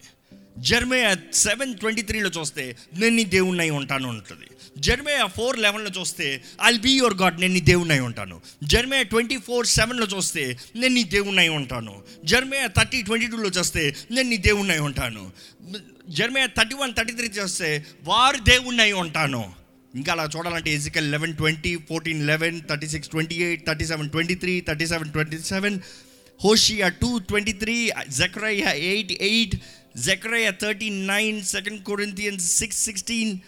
జర్మే 0.67 1.15
సెవెన్ 1.33 1.75
ట్వంటీ 1.75 2.01
త్రీలో 2.01 2.29
చూస్తే 2.29 2.75
నేను 2.97 3.15
నీ 3.15 3.23
దేవుణ్ణి 3.23 3.69
ఉంటాను 3.69 4.09
ఉంటుంది 4.09 4.47
జర్మే 4.77 5.15
ఫోర్ 5.35 5.59
లెవెన్లో 5.59 5.91
చూస్తే 5.99 6.41
ఐ 6.65 6.77
బీ 6.77 6.91
యువర్ 6.91 7.13
గాడ్ 7.13 7.41
నేను 7.41 7.53
నీ 7.53 7.59
దేవుణ్ణి 7.59 7.93
అయి 7.93 8.01
ఉంటాను. 8.01 8.41
జర్మే 8.63 9.03
ట్వంటీ 9.03 9.37
ఫోర్ 9.37 9.65
సెవెన్లో 9.65 10.05
చూస్తే 10.05 10.57
నేను 10.75 10.93
నీ 10.93 11.03
దేవుణ్ణి 11.03 11.49
ఉంటాను. 11.49 12.03
జర్మే 12.25 12.67
థర్టీ 12.77 13.01
ట్వంటీ 13.01 13.27
టూలో 13.27 13.49
చూస్తే 13.49 13.95
నేను 14.11 14.29
నీ 14.29 14.37
దేవుణ్ణి 14.37 14.79
ఉంటాను. 14.79 15.31
Jeremiah 16.09 16.47
thirty 16.57 16.75
one 16.75 16.93
thirty 16.93 17.13
three 17.13 17.27
చూస్తే 17.27 17.85
వారు 18.03 18.37
దేవుణ్ణి 18.37 18.91
ఉంటాను. 18.91 19.53
ఇంకా 19.95 20.11
అలా 20.11 20.29
చూడాలంటే 20.35 20.73
Ezekiel 20.73 21.11
eleven 21.11 21.35
twenty 21.35 21.75
fourteen 21.75 22.27
eleven 22.27 22.61
thirty 22.69 22.87
six 22.87 23.09
twenty 23.09 23.35
eight 23.35 23.65
thirty 23.67 23.85
seven 23.85 24.09
twenty 24.09 24.35
three 24.35 24.61
thirty 24.67 24.85
seven 24.85 25.11
twenty 25.11 25.37
seven 25.37 25.79
Hosea 26.43 26.87
two 26.87 27.19
twenty 27.19 27.53
three 27.53 27.91
జక్రయ్యా 28.17 28.71
eight 28.71 29.11
eight 29.11 29.55
Jakraiah 29.97 30.51
thirty 30.61 30.89
nine 30.89 31.43
second 31.43 31.83
Corinthians 31.83 32.57
six 32.57 32.83
sixteen 32.83 33.39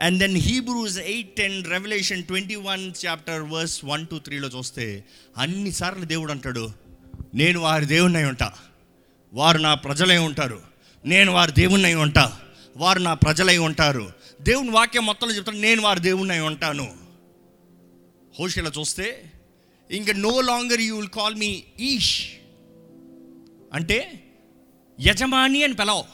and 0.00 0.18
then 0.18 0.36
Hebrews 0.36 0.98
eight 0.98 1.36
ten 1.36 1.64
revolution 1.64 2.24
twenty 2.24 2.54
one 2.54 2.92
chapter 3.06 3.42
verse 3.42 3.84
one 3.84 4.06
two 4.06 4.18
త్రీలో 4.18 4.48
చూస్తే 4.48 5.04
అన్నిసార్లు 5.38 6.04
దేవుడు 6.04 6.30
అంటాడు 6.30 6.70
నేను 7.34 7.60
వారి 7.60 7.86
దేవుణ్ణి 7.86 8.18
అయి 8.18 8.28
ఉంటా. 8.28 8.52
వారు 9.32 9.58
నా 9.58 9.74
ప్రజలై 9.74 10.16
ఉంటారు. 10.16 10.62
నేను 11.06 11.32
వారి 11.32 11.52
దేవుణ్ణి 11.52 11.84
అయి 11.84 11.94
ఉంటా. 11.94 12.40
వారు 12.76 12.98
నా 12.98 13.14
ప్రజలై 13.14 13.58
ఉంటారు. 13.58 14.12
దేవుని 14.40 14.70
వాక్యం 14.70 15.06
మొత్తంలో 15.06 15.34
చెప్తాను 15.34 15.60
నేను 15.60 15.82
వారి 15.82 16.00
దేవుణ్ణి 16.00 16.34
అయి 16.34 16.42
ఉంటాను. 16.42 16.92
హోషిలో 18.40 18.70
చూస్తే 18.78 19.32
ఇంకా 19.90 20.12
no 20.12 20.40
longer 20.40 20.80
you 20.80 20.96
will 20.96 21.08
call 21.08 21.34
me 21.34 21.62
ఈష్ 21.80 22.28
అంటే 23.72 24.25
యజమాని 25.00 25.64
అని 25.64 25.74
పిలవ. 25.74 26.04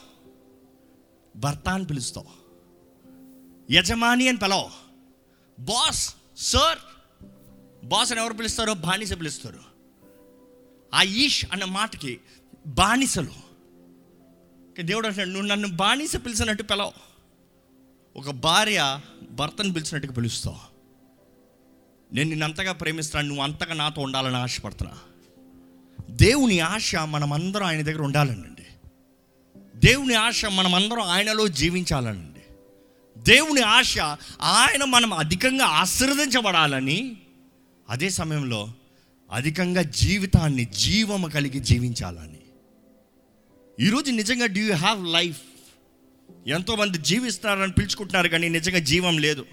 భర్త 1.35 1.69
అని 1.69 1.85
పిలుస్తావు. 1.85 2.27
యజమాని 3.71 4.27
అని 4.27 4.37
పిలవ. 4.37 4.69
బాస్ 5.59 6.15
సర్ 6.37 6.79
బాస్ 7.85 8.11
అని 8.11 8.21
ఎవరు 8.21 8.33
పిలుస్తారో 8.33 8.73
బానిస 8.73 9.13
పిలుస్తారు. 9.13 9.59
ఆ 10.93 11.03
ఈష్ 11.03 11.45
అన్న 11.51 11.65
మాటకి 11.65 12.19
బానిసలు. 12.67 13.53
దేవుడు 14.81 15.07
అంటాడు 15.07 15.29
నువ్వు 15.29 15.47
నన్ను 15.47 15.67
బానిస 15.67 16.15
పిలిచినట్టు 16.15 16.63
పిలవ. 16.63 16.91
ఒక 18.15 18.29
భార్య 18.29 18.99
భర్తను 19.31 19.73
పిలిచినట్టుగా 19.73 20.13
పిలుస్తావు. 20.13 20.73
నేను 22.13 22.29
నిన్నంతగా 22.29 22.71
ప్రేమిస్తాను 22.71 22.77
ప్రేమిస్తున్నాను 22.77 23.27
నువ్వు 23.27 23.43
అంతగా 23.43 23.73
నాతో 23.73 24.01
ఉండాలని 24.01 24.35
ఆశపడుతున్నా. 24.35 24.99
దేవుని 26.09 26.59
ఆశ 26.59 26.95
మనమందరం 26.95 27.65
ఆయన 27.65 27.81
దగ్గర 27.81 28.01
ఉండాలండి. 28.01 28.52
దేవుని 29.75 30.13
ఆశ 30.13 30.45
మనమందరం 30.45 31.01
ఆయనలో 31.01 31.47
జీవించాలండి. 31.47 32.39
దేవుని 33.17 33.61
ఆశ 33.61 33.97
ఆయన 34.41 34.83
మనం 34.83 35.13
అధికంగా 35.13 35.65
ఆశీర్వదించబడాలని 35.65 37.17
అదే 37.89 38.09
సమయంలో 38.09 38.73
అధికంగా 39.31 39.81
జీవితాన్ని 39.81 40.65
జీవము 40.65 41.27
కలిగి 41.27 41.59
జీవించాలని. 41.59 42.39
ఈరోజు 43.85 44.11
నిజంగా 44.11 44.45
డూ 44.45 44.59
యూ 44.59 44.73
హ్యావ్ 44.73 45.07
లైఫ్ 45.07 45.41
ఎంతోమంది 46.47 46.97
జీవిస్తున్నారని 46.97 47.71
పిలుచుకుంటున్నారు 47.71 48.27
కానీ 48.27 48.49
నిజంగా 48.49 48.79
జీవం 48.79 49.17
లేదు. 49.17 49.45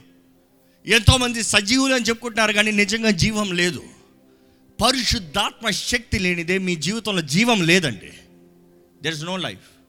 ఎంతోమంది 0.87 1.43
సజీవులు 1.43 1.95
అని 1.95 2.05
చెప్పుకుంటున్నారు 2.05 2.53
కానీ 2.53 2.71
నిజంగా 2.71 3.11
జీవం 3.11 3.53
లేదు. 3.53 3.83
పరిశుద్ధాత్మ 4.83 5.71
శక్తి 5.71 6.19
లేనిదే 6.19 6.59
మీ 6.59 6.77
జీవితంలో 6.77 7.23
జీవం 7.23 7.63
లేదండి. 7.63 8.13
దెర్ 9.03 9.15
ఇస్ 9.15 9.25
నో 9.25 9.37
లైఫ్ 9.37 9.80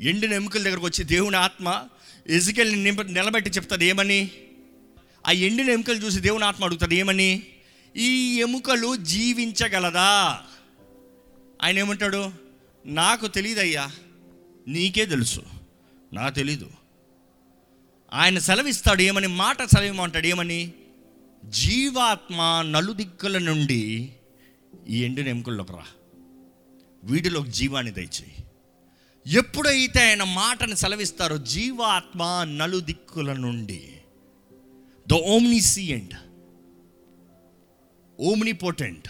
ఎండిన 0.00 0.32
ఎముకల 0.32 0.62
దగ్గరకు 0.62 0.86
వచ్చి 0.86 1.04
దేవుని 1.04 1.36
ఆత్మ 1.36 1.82
ఎజుకెల్ని 2.26 2.92
నిలబెట్టి 2.92 3.50
చెప్తాడు 3.50 3.84
ఏమని? 3.84 4.30
ఆ 5.26 5.30
ఎండిన 5.30 5.70
ఎముకలు 5.70 5.94
చూసి 5.94 6.20
దేవుని 6.20 6.44
ఆత్మ 6.44 6.64
అడుగుతాడు 6.64 6.94
ఏమని? 6.94 7.42
ఈ 7.96 8.36
ఎముకలు 8.40 8.96
జీవించగలదా? 8.96 10.40
ఆయన 11.62 11.78
ఏమంటాడు? 11.78 12.32
నాకు 12.86 13.26
తెలియదయ్యా 13.26 13.90
నీకే 14.68 15.06
తెలుసు 15.06 15.42
నాకు 16.12 16.34
తెలీదు. 16.34 16.70
ఆయన 18.12 18.38
సెలవిస్తాడు 18.38 19.02
ఏమని? 19.02 19.26
మాట 19.26 19.62
సెలవిమంటాడు 19.62 20.26
ఏమని? 20.26 20.72
జీవాత్మ 21.44 22.64
నలుదిక్కుల 22.70 23.38
నుండి 23.38 24.12
ఈ 24.88 25.04
ఎండిన 25.04 25.28
ఎముకల్లోకి 25.28 25.72
రా. 25.72 25.84
వీటిలోకి 27.04 27.50
జీవాన్ని 27.50 27.92
దయచేయి. 27.92 28.43
ఎప్పుడైతే 29.26 30.08
ఆయన 30.08 30.22
మాటను 30.22 30.74
సెలవిస్తారో 30.74 31.36
జీవాత్మ 31.36 32.44
నలుదిక్కుల 32.56 33.32
నుండి. 33.32 33.88
ద 35.08 35.12
ఓమ్నిసియంట్ 35.12 36.14
ఓమ్నిపోటెంట్ 38.20 39.08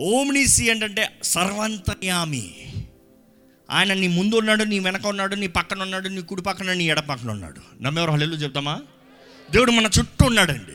ఓమ్నిసియంట్ 0.00 0.84
అంటే 0.84 1.18
సర్వంతయామి 1.22 2.72
ఆయన 3.70 3.92
నీ 3.92 4.08
ముందు 4.08 4.36
ఉన్నాడు 4.36 4.64
నీ 4.64 4.78
వెనక 4.78 5.06
ఉన్నాడు 5.06 5.34
నీ 5.34 5.46
పక్కన 5.46 5.82
ఉన్నాడు 5.82 6.08
నీ 6.08 6.22
కుడి 6.22 6.42
పక్కన 6.42 6.72
నీ 6.72 6.84
ఎడ 6.84 7.00
పక్కన 7.00 7.30
ఉన్నాడు 7.30 7.82
నమ్మేవారు 7.82 8.12
హల్లెలు 8.12 8.34
చెప్తామా? 8.34 8.82
దేవుడు 9.50 9.70
మన 9.70 9.90
చుట్టూ 9.98 10.26
ఉన్నాడండి. 10.26 10.72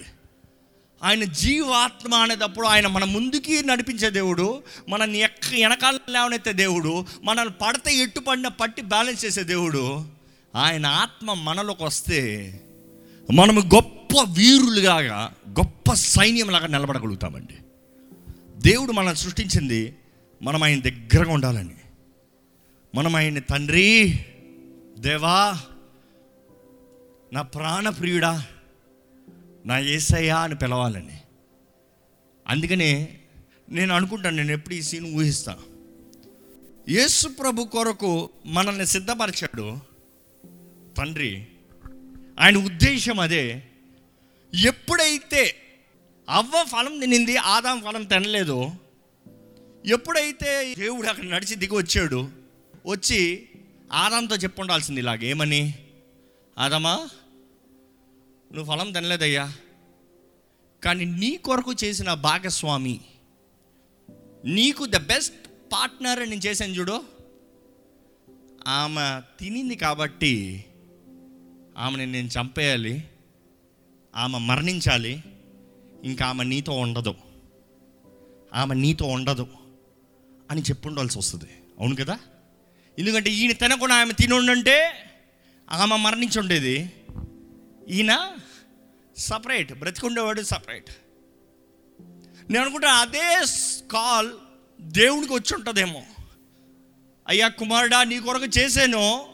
ఆయన 1.03 1.23
జీవాత్మ 1.23 2.15
అనేటప్పుడు 2.15 2.67
ఆయన 2.67 2.87
మన 2.87 3.03
ముందుకి 3.03 3.63
నడిపించే 3.67 4.09
దేవుడు 4.09 4.63
మనల్ని 4.89 5.17
ఎక్క 5.17 5.47
వెనకాల 5.51 5.99
లేవనెత్తే 6.09 6.53
దేవుడు 6.53 7.05
మనల్ని 7.23 7.53
పడితే 7.61 7.95
ఎట్టు 7.95 8.19
పడిన 8.19 8.47
పట్టి 8.47 8.81
బ్యాలెన్స్ 8.81 9.25
చేసే 9.25 9.43
దేవుడు. 9.43 10.05
ఆయన 10.55 10.85
ఆత్మ 10.85 11.33
మనలోకి 11.33 11.83
వస్తే 11.83 12.19
మనము 13.33 13.59
గొప్ప 13.59 14.25
వీరులుగా 14.33 15.33
గొప్ప 15.49 15.93
సైన్యంలాగా 15.93 16.67
నిలబడగలుగుతామండి. 16.67 17.57
దేవుడు 18.57 18.91
మనల్ని 18.91 19.15
సృష్టించింది 19.15 19.95
మనం 20.41 20.63
ఆయన 20.63 20.79
దగ్గరగా 20.79 21.33
ఉండాలని. 21.33 21.75
మనం 22.95 23.15
ఆయన్ని 23.15 23.41
తండ్రి 23.41 24.19
దేవా 24.97 25.59
నా 27.33 27.41
ప్రాణప్రియుడా 27.41 28.45
నా 29.67 29.79
ఏసయ్యా 29.79 30.39
అని 30.39 30.55
పిలవాలని. 30.55 31.17
అందుకనే 32.47 33.17
నేను 33.69 33.93
అనుకుంటాను 33.93 34.35
నేను 34.35 34.51
ఎప్పుడు 34.51 34.73
ఈ 34.73 34.81
సీన్ 34.81 35.15
ఊహిస్తా. 35.15 35.57
యేసు 36.89 37.27
ప్రభు 37.27 37.63
కొరకు 37.63 38.29
మనల్ని 38.45 38.87
సిద్ధపరిచాడు 38.87 39.79
తండ్రి. 40.97 41.47
ఆయన 42.39 42.57
ఉద్దేశం 42.57 43.19
అదే. 43.19 43.63
ఎప్పుడైతే 44.67 45.55
అవ్వ 46.29 46.63
ఫలం 46.63 46.99
తినింది 46.99 47.37
ఆదాం 47.37 47.81
ఫలం 47.81 48.03
తినలేదు 48.03 48.71
ఎప్పుడైతే 49.85 50.75
దేవుడు 50.77 51.07
అక్కడ 51.07 51.23
నడిచి 51.23 51.55
దిగి 51.55 51.75
వచ్చాడు 51.75 52.29
వచ్చి 52.85 53.49
ఆదాంతో 53.93 54.35
చెప్పుండాల్సింది 54.35 54.99
ఇలాగ. 54.99 55.23
ఏమని? 55.23 55.73
ఆదామా? 56.57 57.09
నువ్వు 58.53 58.75
ఫలం 58.75 58.91
తినలేదయ్యా. 58.91 59.53
కానీ 60.83 61.05
నీ 61.05 61.37
కొరకు 61.37 61.73
చేసిన 61.83 62.13
భాగస్వామి 62.13 63.01
నీకు 64.45 64.85
ద 64.85 64.97
బెస్ట్ 64.97 65.47
పార్ట్నర్ 65.73 66.19
నేను 66.19 66.41
చేశాను 66.41 66.73
చూడు. 66.73 67.01
ఆమె 68.67 69.21
తినింది 69.39 69.75
కాబట్టి 69.75 70.65
ఆమెని 71.77 72.05
నేను 72.05 72.27
చంపేయాలి 72.27 73.03
ఆమె 74.15 74.37
మరణించాలి 74.37 75.23
ఇంకా 76.03 76.25
ఆమె 76.25 76.43
నీతో 76.43 76.73
ఉండదు. 76.73 77.15
ఆమె 78.53 78.75
నీతో 78.75 79.05
ఉండదు 79.05 79.47
అని 80.51 80.61
చెప్పుండాల్సి 80.61 81.17
వస్తుంది. 81.17 81.49
అవును 81.79 81.95
కదా? 81.95 82.19
ఎందుకంటే 82.99 83.29
ఈయన 83.29 83.51
తినకుండా 83.51 83.95
ఆమె 83.95 84.13
తినుండంటే 84.13 84.91
ఆమె 85.71 85.95
మరణించి 85.95 86.39
ఉండేది. 86.39 86.91
ఈయన 87.89 88.37
సపరేట్ 89.17 89.73
బ్రతికుండేవాడు 89.73 90.41
సపరేట్. 90.41 90.89
నేను 92.49 92.61
అనుకుంటా 92.61 92.91
అదే 92.91 93.45
కాల్ 93.91 94.31
దేవుడికి 94.81 95.33
వచ్చి 95.33 95.55
ఉంటుందేమో. 95.55 96.03
అయ్యా 97.27 97.47
కుమారుడా 97.47 98.03
నీ 98.03 98.19
కొరకు 98.19 98.45
చేశాను 98.45 99.29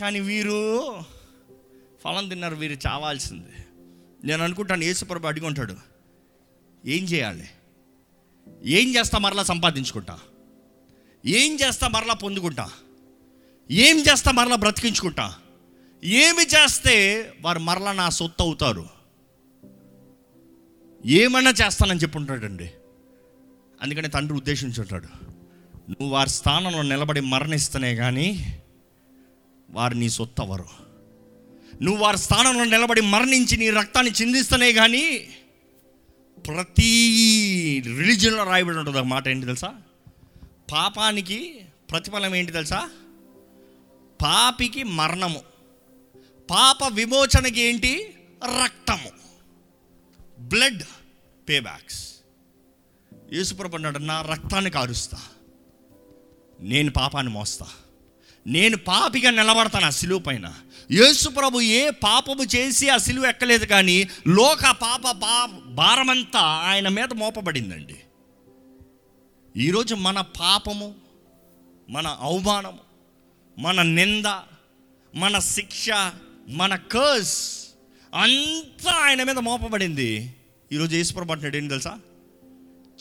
కానీ 0.00 0.20
వీరు 0.20 0.92
ఫలం 2.04 2.28
తిన్నారు 2.28 2.54
వీరు 2.54 2.72
చావాల్సిందే. 2.86 3.64
నేను 4.24 4.44
అనుకుంటాను 4.44 4.84
యేసుప్రభు 4.84 5.26
అడిగి 5.26 5.46
ఉంటాడు 5.46 5.76
ఏం 6.86 7.04
చేయాలి? 7.04 7.50
ఏం 8.64 8.94
చేస్తా 8.94 9.18
మరలా 9.18 9.42
సంపాదించుకుంటా? 9.42 10.18
ఏం 11.26 11.54
చేస్తా 11.54 11.88
మరలా 11.88 12.14
పొందుకుంటా? 12.14 12.70
ఏం 13.70 13.98
చేస్తా 13.98 14.30
మరలా 14.30 14.56
బ్రతికించుకుంటా? 14.56 15.39
ఏమి 16.04 16.42
చేస్తే 16.42 16.94
వారు 17.40 17.58
మరలా 17.58 17.92
నా 17.92 18.08
సొత్తు 18.08 18.42
అవుతారు 18.42 18.88
ఏమన్నా 21.06 21.50
చేస్తానని 21.50 21.98
చెప్పుంటాడండి. 21.98 22.70
అందుకని 23.82 24.08
తండ్రి 24.08 24.36
ఉద్దేశించుంటాడు. 24.36 25.06
నువ్వు 25.90 26.08
వారి 26.08 26.30
స్థానంలో 26.30 26.82
నిలబడి 26.82 27.20
మరణిస్తనే 27.20 27.96
కానీ 27.96 28.60
వారు 29.70 29.94
నీ 29.94 30.08
సొత్తు 30.08 30.42
అవ్వరు 30.42 30.66
నువ్వు 31.82 32.02
వారి 32.02 32.18
స్థానంలో 32.18 32.64
నిలబడి 32.64 33.00
మరణించి 33.00 33.56
నీ 33.56 33.70
రక్తాన్ని 33.70 34.12
చిందిస్తనే 34.12 34.72
కానీ 34.72 35.28
ప్రతి 36.46 36.90
రిలీజన్లో 37.86 38.44
రాయబడి 38.44 38.78
ఉంటుంది 38.78 39.00
మాట 39.00 39.28
ఏంటి 39.28 39.46
తెలుసా? 39.46 39.74
పాపానికి 40.72 41.60
ప్రతిఫలం 41.90 42.34
ఏంటి 42.34 42.52
తెలుసా? 42.52 42.90
పాపికి 44.22 44.82
మరణము. 44.82 45.40
పాప 46.50 46.76
విమోచనకి 46.92 47.60
ఏంటి? 47.60 48.14
రక్తము. 48.64 49.10
బ్లడ్ 50.38 50.82
పే 51.48 51.60
బ్యాక్స్ 51.60 52.14
యేసుప్రభు 53.32 53.76
అన్నాడు 53.76 53.98
నా 53.98 54.22
రక్తాన్ని 54.22 54.70
కారుస్తా. 54.70 55.18
నేను 56.60 56.90
పాపాన్ని 56.90 57.32
మోస్తా. 57.32 57.66
నేను 58.46 58.76
పాపిగా 58.76 59.30
నిలబడతాను 59.30 59.86
ఆ 59.86 59.90
సిలువ 59.90 60.18
పైన. 60.18 60.54
యేసుప్రభు 60.90 61.60
ఏ 61.60 61.90
పాపము 61.90 62.42
చేసి 62.42 62.88
ఆ 62.88 62.96
సిలువ 62.96 63.26
ఎక్కలేదు 63.26 63.64
కానీ 63.64 64.08
లోక 64.28 64.70
పాప 64.70 65.02
పా 65.10 65.46
భారమంతా 65.66 66.40
ఆయన 66.40 66.88
మీద 66.88 67.12
మోపబడిందండి. 67.12 67.96
ఈరోజు 69.56 69.94
మన 69.94 70.20
పాపము 70.20 70.94
మన 71.90 72.06
అవమానము 72.06 72.78
మన 73.58 73.82
నింద 73.82 74.24
మన 75.14 75.38
శిక్ష 75.38 75.90
మన 76.50 76.76
కర్స్ 76.76 77.66
అంతా 78.14 78.92
ఆయన 78.92 79.22
మీద 79.22 79.38
మోపబడింది. 79.38 80.34
ఈరోజు 80.72 80.96
యేసుప్రభు 80.96 81.32
అంటున్నాడు 81.32 81.56
ఏంటి 81.56 81.68
తెలుసా? 81.68 81.98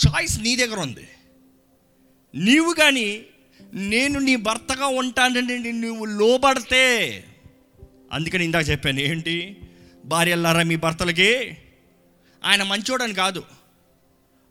చాయిస్ 0.08 0.40
నీ 0.40 0.56
దగ్గర 0.56 0.80
ఉంది. 0.80 1.08
నీవు 2.36 2.74
కానీ 2.74 3.26
నేను 3.74 4.20
నీ 4.20 4.36
భర్తగా 4.36 4.88
ఉంటానండి 4.88 5.74
నువ్వు 5.74 6.06
లోబడితే. 6.06 7.24
అందుకని 8.12 8.46
ఇందాక 8.46 8.70
చెప్పాను 8.70 9.00
ఏంటి? 9.00 9.58
భార్యల్లారా 10.06 10.64
మీ 10.64 10.76
భర్తలకి 10.76 11.58
ఆయన 12.46 12.64
మంచోడని 12.64 13.14
కాదు. 13.14 13.44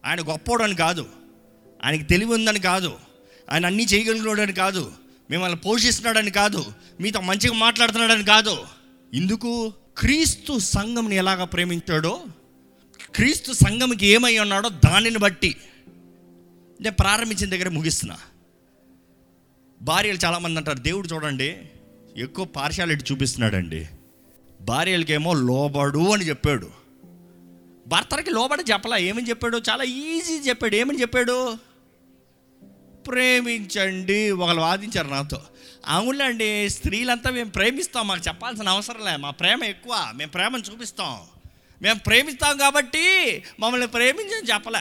ఆయన 0.07 0.21
గొప్పోడని 0.21 0.75
కాదు. 0.75 1.09
ఆయనకి 1.85 2.03
తెలివి 2.03 2.35
ఉందని 2.35 2.61
కాదు. 2.61 2.99
ఆయన 3.51 3.67
అన్నీ 3.67 3.85
చేయగలిగినోడని 3.85 4.53
కాదు. 4.53 4.93
మిమ్మల్ని 5.31 5.59
పోషిస్తున్నాడని 5.59 6.31
కాదు. 6.31 6.73
మీతో 7.01 7.21
మంచిగా 7.21 7.53
మాట్లాడుతున్నాడని 7.53 8.25
కాదు. 8.25 8.78
ఇందుకు 9.15 9.73
క్రీస్తు 9.99 10.59
సంఘంని 10.59 11.17
ఎలాగ 11.17 11.45
ప్రేమించాడో 11.45 12.21
క్రీస్తు 13.15 13.53
సంఘంకి 13.53 14.07
ఏమై 14.07 14.39
ఉన్నాడో 14.39 14.69
దానిని 14.69 15.19
బట్టి 15.19 15.57
నేను 16.81 16.97
ప్రారంభించిన 16.97 17.51
దగ్గర 17.51 17.69
ముగిస్తున్నా. 17.69 18.19
భార్యలు 19.83 20.19
చాలామంది 20.25 20.57
అంటారు 20.57 20.79
దేవుడు 20.79 21.09
చూడండి 21.09 21.57
ఎక్కువ 22.17 22.45
పార్షాలిటీ 22.45 23.05
చూపిస్తున్నాడండి. 23.13 23.89
భార్యలకేమో 24.61 25.35
లోబడు 25.35 26.13
అని 26.13 26.29
చెప్పాడు. 26.29 26.71
భర్తలకి 27.87 28.31
లోబడి 28.31 28.73
చెప్పలా 28.73 28.97
ఏమని 28.97 29.29
చెప్పాడు? 29.29 29.59
చాలా 29.71 29.85
ఈజీ 29.85 30.49
చెప్పాడు. 30.49 30.77
ఏమని 30.77 31.01
చెప్పాడు? 31.01 31.57
ప్రేమించండి 33.07 34.31
ఒకళ్ళు 34.31 34.61
వాదించారు 34.61 35.09
నాతో. 35.09 35.43
అవునులేండి 35.89 36.71
స్త్రీలంతా 36.71 37.31
మేము 37.31 37.51
ప్రేమిస్తాం 37.51 38.07
మాకు 38.07 38.29
చెప్పాల్సిన 38.29 38.69
అవసరం 38.69 39.05
లే 39.05 39.17
మా 39.17 39.31
ప్రేమ 39.31 39.65
ఎక్కువ 39.65 40.13
మేము 40.17 40.31
ప్రేమను 40.31 40.63
చూపిస్తాం. 40.73 41.21
మేము 41.83 41.99
ప్రేమిస్తాం 41.99 42.57
కాబట్టి 42.57 43.43
మమ్మల్ని 43.61 43.87
ప్రేమించని 43.87 44.49
చెప్పలే. 44.55 44.79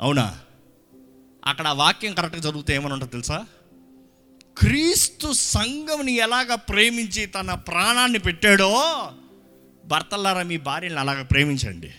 అవునా? 0.00 0.40
అక్కడ 1.44 1.66
ఆ 1.66 1.72
వాక్యం 1.72 2.14
కరెక్ట్గా 2.14 2.50
చదివితే 2.50 2.74
ఏమని 2.74 2.92
ఉంటుంది 2.92 3.12
తెలుసా? 3.12 3.46
క్రీస్తు 4.58 5.32
సంఘంని 5.32 6.12
ఎలాగ 6.12 6.54
ప్రేమించి 6.54 7.26
తన 7.26 7.54
ప్రాణాన్ని 7.54 8.18
పెట్టాడో 8.18 9.10
భర్తలారా 9.84 10.42
మీ 10.42 10.56
భార్యని 10.56 10.98
అలాగ 10.98 11.22
ప్రేమించండి. 11.22 11.90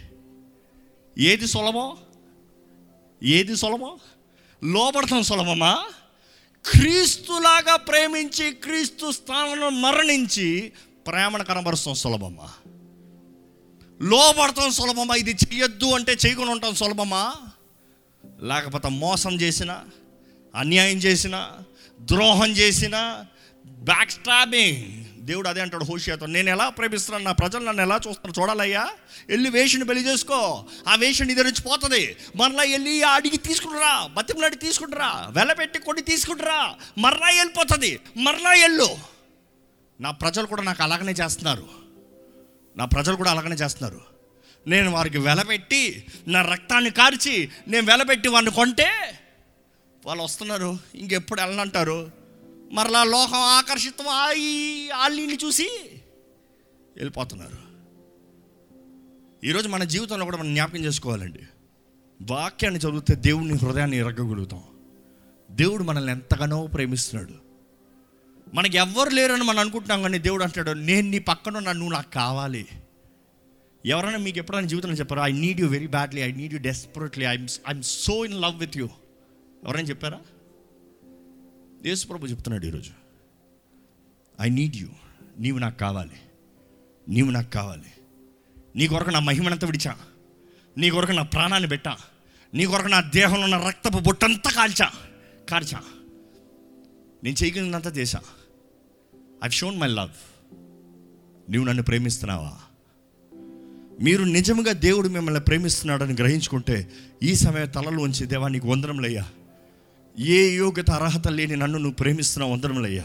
ఏది 1.17 1.47
సులభం? 1.47 1.97
ఏది 3.23 3.55
సులభం? 3.55 3.97
లోపడతాం 4.63 5.23
సులభమా? 5.23 5.85
క్రీస్తులాగా 6.71 7.75
ప్రేమించి 7.75 8.51
క్రీస్తు 8.51 9.11
స్థానంలో 9.11 9.69
మరణించి 9.69 10.71
ప్రేమను 11.07 11.43
కనబరుస్తాం 11.43 11.95
సులభమా? 11.95 12.49
లోపడతాం 14.01 14.71
సులభమా? 14.71 15.15
ఇది 15.15 15.31
చెయ్యొద్దు 15.31 15.85
అంటే 15.85 16.17
చేయకుండా 16.25 16.51
ఉంటాం 16.51 16.75
సులభమా? 16.75 17.33
లేకపోతే 18.41 18.89
మోసం 18.89 19.33
చేసిన 19.33 19.83
అన్యాయం 20.55 20.97
చేసిన 20.97 21.51
ద్రోహం 22.01 22.51
చేసిన 22.51 23.25
బ్యాక్ 23.65 24.11
స్టాబింగ్ 24.11 25.04
దేవుడు 25.25 25.49
అదే 25.49 25.61
అంటాడు 25.61 25.83
హోషియాతో 25.83 26.25
నేను 26.25 26.49
ఎలా 26.49 26.69
ప్రేమిస్తున్నాను? 26.69 27.23
నా 27.23 27.31
ప్రజలు 27.31 27.65
నన్ను 27.65 27.81
ఎలా 27.81 27.95
చూస్తున్నారు? 27.95 28.41
చూడాలయ్యా. 28.41 28.89
వెళ్ళి 29.27 29.49
వేషని 29.49 29.85
పెళ్ళి 29.85 30.07
చేసుకో. 30.07 30.65
ఆ 30.87 30.95
వేషిని 30.95 31.35
నీ 31.35 31.43
నుంచి 31.43 31.61
పోతుంది 31.61 32.17
మరలా 32.35 32.63
వెళ్ళి 32.63 33.03
అడిగి 33.03 33.37
తీసుకుంటురా 33.37 34.07
బతిమలాడి 34.07 34.55
తీసుకుంటురా 34.55 35.27
వెలపెట్టి 35.29 35.79
కొన్ని 35.79 36.03
తీసుకుంటురా 36.03 36.75
మరలా 36.97 37.27
వెళ్ళిపోతుంది. 37.27 37.99
మరలా 38.17 38.49
వెళ్ళు. 38.49 38.97
నా 40.01 40.11
ప్రజలు 40.11 40.45
కూడా 40.45 40.63
నాకు 40.63 40.83
అలాగనే 40.83 41.11
చేస్తున్నారు. 41.11 41.67
నా 42.77 42.85
ప్రజలు 42.85 43.15
కూడా 43.15 43.31
అలాగనే 43.31 43.55
చేస్తున్నారు. 43.55 44.01
నేను 44.67 44.91
వారికి 44.91 45.17
వెలపెట్టి 45.17 46.05
నా 46.27 46.41
రక్తాన్ని 46.41 46.91
కార్చి 46.91 47.49
నేను 47.67 47.87
వెలపెట్టి 47.87 48.27
వాడిని 48.27 48.51
కొంటే 48.51 49.19
వాళ్ళు 50.05 50.23
వస్తున్నారు. 50.23 50.79
ఇంకెప్పుడు 50.95 51.41
వెళ్ళనంటారు? 51.41 52.24
మరలా 52.71 53.03
లోకం 53.03 53.37
ఆకర్షితం 53.37 54.07
అయి 54.07 54.89
వాళ్ళని 54.89 55.37
చూసి 55.45 55.67
వెళ్ళిపోతున్నారు. 56.97 57.57
ఈరోజు 59.43 59.67
మన 59.67 59.83
జీవితంలో 59.83 60.25
కూడా 60.25 60.37
మనం 60.37 60.53
జ్ఞాపకం 60.53 60.85
చేసుకోవాలండి. 60.85 61.43
వాక్యాన్ని 62.21 62.79
చదివితే 62.79 63.15
దేవుడిని 63.15 63.53
హృదయాన్ని 63.53 63.97
ఇరగగలుగుతాం 63.97 64.63
దేవుడు 65.51 65.83
మనల్ని 65.83 66.11
ఎంతగానో 66.11 66.67
ప్రేమిస్తున్నాడు. 66.67 67.33
మనకి 68.53 68.77
ఎవ్వరు 68.77 69.09
లేరని 69.09 69.43
మనం 69.43 69.59
అనుకుంటున్నాం 69.59 70.01
కానీ 70.01 70.19
దేవుడు 70.19 70.43
అంటాడు 70.43 70.71
నేను 70.71 71.09
నీ 71.09 71.19
పక్కన 71.19 71.57
ఉన్నా, 71.57 71.71
నువ్వు 71.71 71.91
నాకు 71.91 72.11
కావాలి. 72.11 72.67
ఎవరైనా 73.85 74.17
మీకు 74.17 74.37
ఎప్పుడైనా 74.37 74.67
జీవితంలో 74.67 74.95
చెప్పారా 74.95 75.27
I 75.27 75.31
need 75.31 75.61
you 75.61 75.67
very 75.67 75.87
badly 75.87 76.21
I 76.21 76.31
need 76.31 76.53
you 76.53 76.59
desperately 76.59 77.25
I'm 77.25 77.47
I'm 77.69 77.83
so 77.83 78.25
in 78.25 78.41
love 78.41 78.59
with 78.59 78.77
you 78.77 78.89
ఎవరైనా 79.63 79.89
చెప్పారా? 79.89 80.19
యేసుప్రభు 81.85 82.25
చెప్తున్నాడు 82.25 82.65
ఈరోజు. 82.65 82.91
ఐ 84.41 84.49
నీడ్ 84.49 84.75
యూ 84.75 84.87
నీవు 85.39 85.57
నాకు 85.57 85.77
కావాలి. 85.77 86.15
నీవు 87.09 87.31
నాకు 87.31 87.51
కావాలి. 87.51 87.91
నీ 88.75 88.87
కొరకు 88.87 89.09
నా 89.09 89.19
మహిమనంతా 89.19 89.67
విడిచా. 89.67 89.97
నీ 90.77 90.89
కొరకు 90.89 91.11
నా 91.11 91.23
ప్రాణాన్ని 91.23 91.69
పెట్టా. 91.69 91.97
నీ 92.53 92.65
కొరకు 92.65 92.87
నా 92.87 93.01
దేహంలో 93.01 93.43
ఉన్న 93.43 93.57
రక్తపు 93.57 93.99
బొట్టంతా 93.99 94.51
కాల్చా. 94.51 94.91
కార్చా 95.49 95.81
నేను 97.23 97.43
చేయగలిగినంత 97.43 97.97
చేశా. 97.97 98.21
ఐ 99.45 99.49
షోన్ 99.49 99.79
మై 99.79 99.87
లవ్ 99.87 100.09
నీవు 101.51 101.63
నన్ను 101.63 101.83
ప్రేమిస్తున్నావా? 101.83 102.57
మీరు 104.01 104.23
నిజంగా 104.23 104.71
దేవుడు 104.71 105.07
మిమ్మల్ని 105.07 105.41
ప్రేమిస్తున్నాడని 105.41 106.13
గ్రహించుకుంటే 106.13 106.91
ఈ 107.23 107.35
సమయం 107.35 107.69
తలలోంచి 107.69 108.25
దేవా 108.25 108.47
నీకు 108.47 108.67
వందరంలయ్యా 108.67 109.29
ఏ 110.19 110.55
యోగ్యత 110.55 110.91
అర్హత 110.91 111.27
లేని 111.27 111.55
నన్ను 111.55 111.77
నువ్వు 111.77 111.95
ప్రేమిస్తున్నావు 111.95 112.53
వందరంలయ్యా 112.53 113.03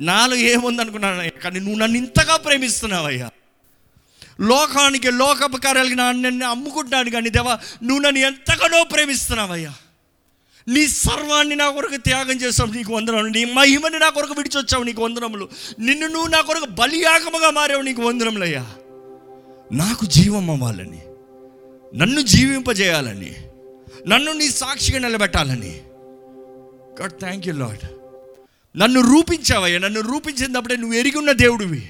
నాలో 0.00 0.36
ఏముందనుకున్నాను 0.36 1.40
కానీ 1.40 1.60
నువ్వు 1.60 1.78
నన్ను 1.78 1.98
ఇంతగా 1.98 2.36
ప్రేమిస్తున్నావయ్యా. 2.36 3.30
లోకానికి 4.40 5.10
లోకపు 5.10 5.56
కార్యాలకి 5.56 5.94
నన్ను 5.94 6.46
అమ్ముకుంటున్నాను 6.46 7.10
కానీ 7.10 7.30
దేవా 7.30 7.58
నువ్వు 7.82 7.98
నన్ను 7.98 8.20
ఎంతగానో 8.20 8.84
ప్రేమిస్తున్నావయ్యా. 8.84 9.74
నీ 10.68 10.86
సర్వాన్ని 10.86 11.56
నా 11.56 11.70
కొరకు 11.70 11.96
త్యాగం 11.96 12.30
చేస్తావు 12.30 12.72
నీకు 12.72 12.92
వందనములు. 12.92 13.26
నీ 13.26 13.44
మహిమని 13.44 13.98
నా 13.98 14.08
కొరకు 14.08 14.32
విడిచొచ్చావు 14.32 14.84
నీకు 14.84 15.04
వందనములు. 15.04 15.48
నిన్ను 15.78 16.06
నువ్వు 16.06 16.28
నా 16.28 16.40
కొరకు 16.40 16.66
బలియాగముగా 16.66 17.50
మారావు 17.50 17.82
నీకు 17.82 18.02
వందనములయ్యా. 18.02 18.66
నాకు 19.72 20.06
జీవం 20.06 20.50
అవ్వాలని 20.50 21.00
నన్ను 21.98 22.20
జీవింపజేయాలని 22.20 23.34
నన్ను 24.08 24.32
నీ 24.32 24.48
సాక్షిగా 24.48 24.98
నిలబెట్టాలని. 24.98 25.80
గాడ్ 27.00 27.12
థ్యాంక్ 27.12 27.48
యూ 27.48 27.54
లాడ్ 27.54 27.88
నన్ను 28.78 29.00
రూపించావయ్యా 29.00 29.78
నన్ను 29.78 30.00
రూపించినప్పుడే 30.00 30.76
నువ్వు 30.76 30.94
ఎరిగున్న 30.94 31.32
దేవుడివి. 31.32 31.88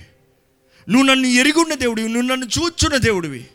నువ్వు 0.89 1.07
నన్ను 1.07 1.27
ఎరుగున్న 1.27 1.75
దేవుడివి 1.75 2.09
నువ్వు 2.09 2.29
నన్ను 2.29 2.47
చూచున్న 2.47 2.97
దేవుడివి. 2.97 3.47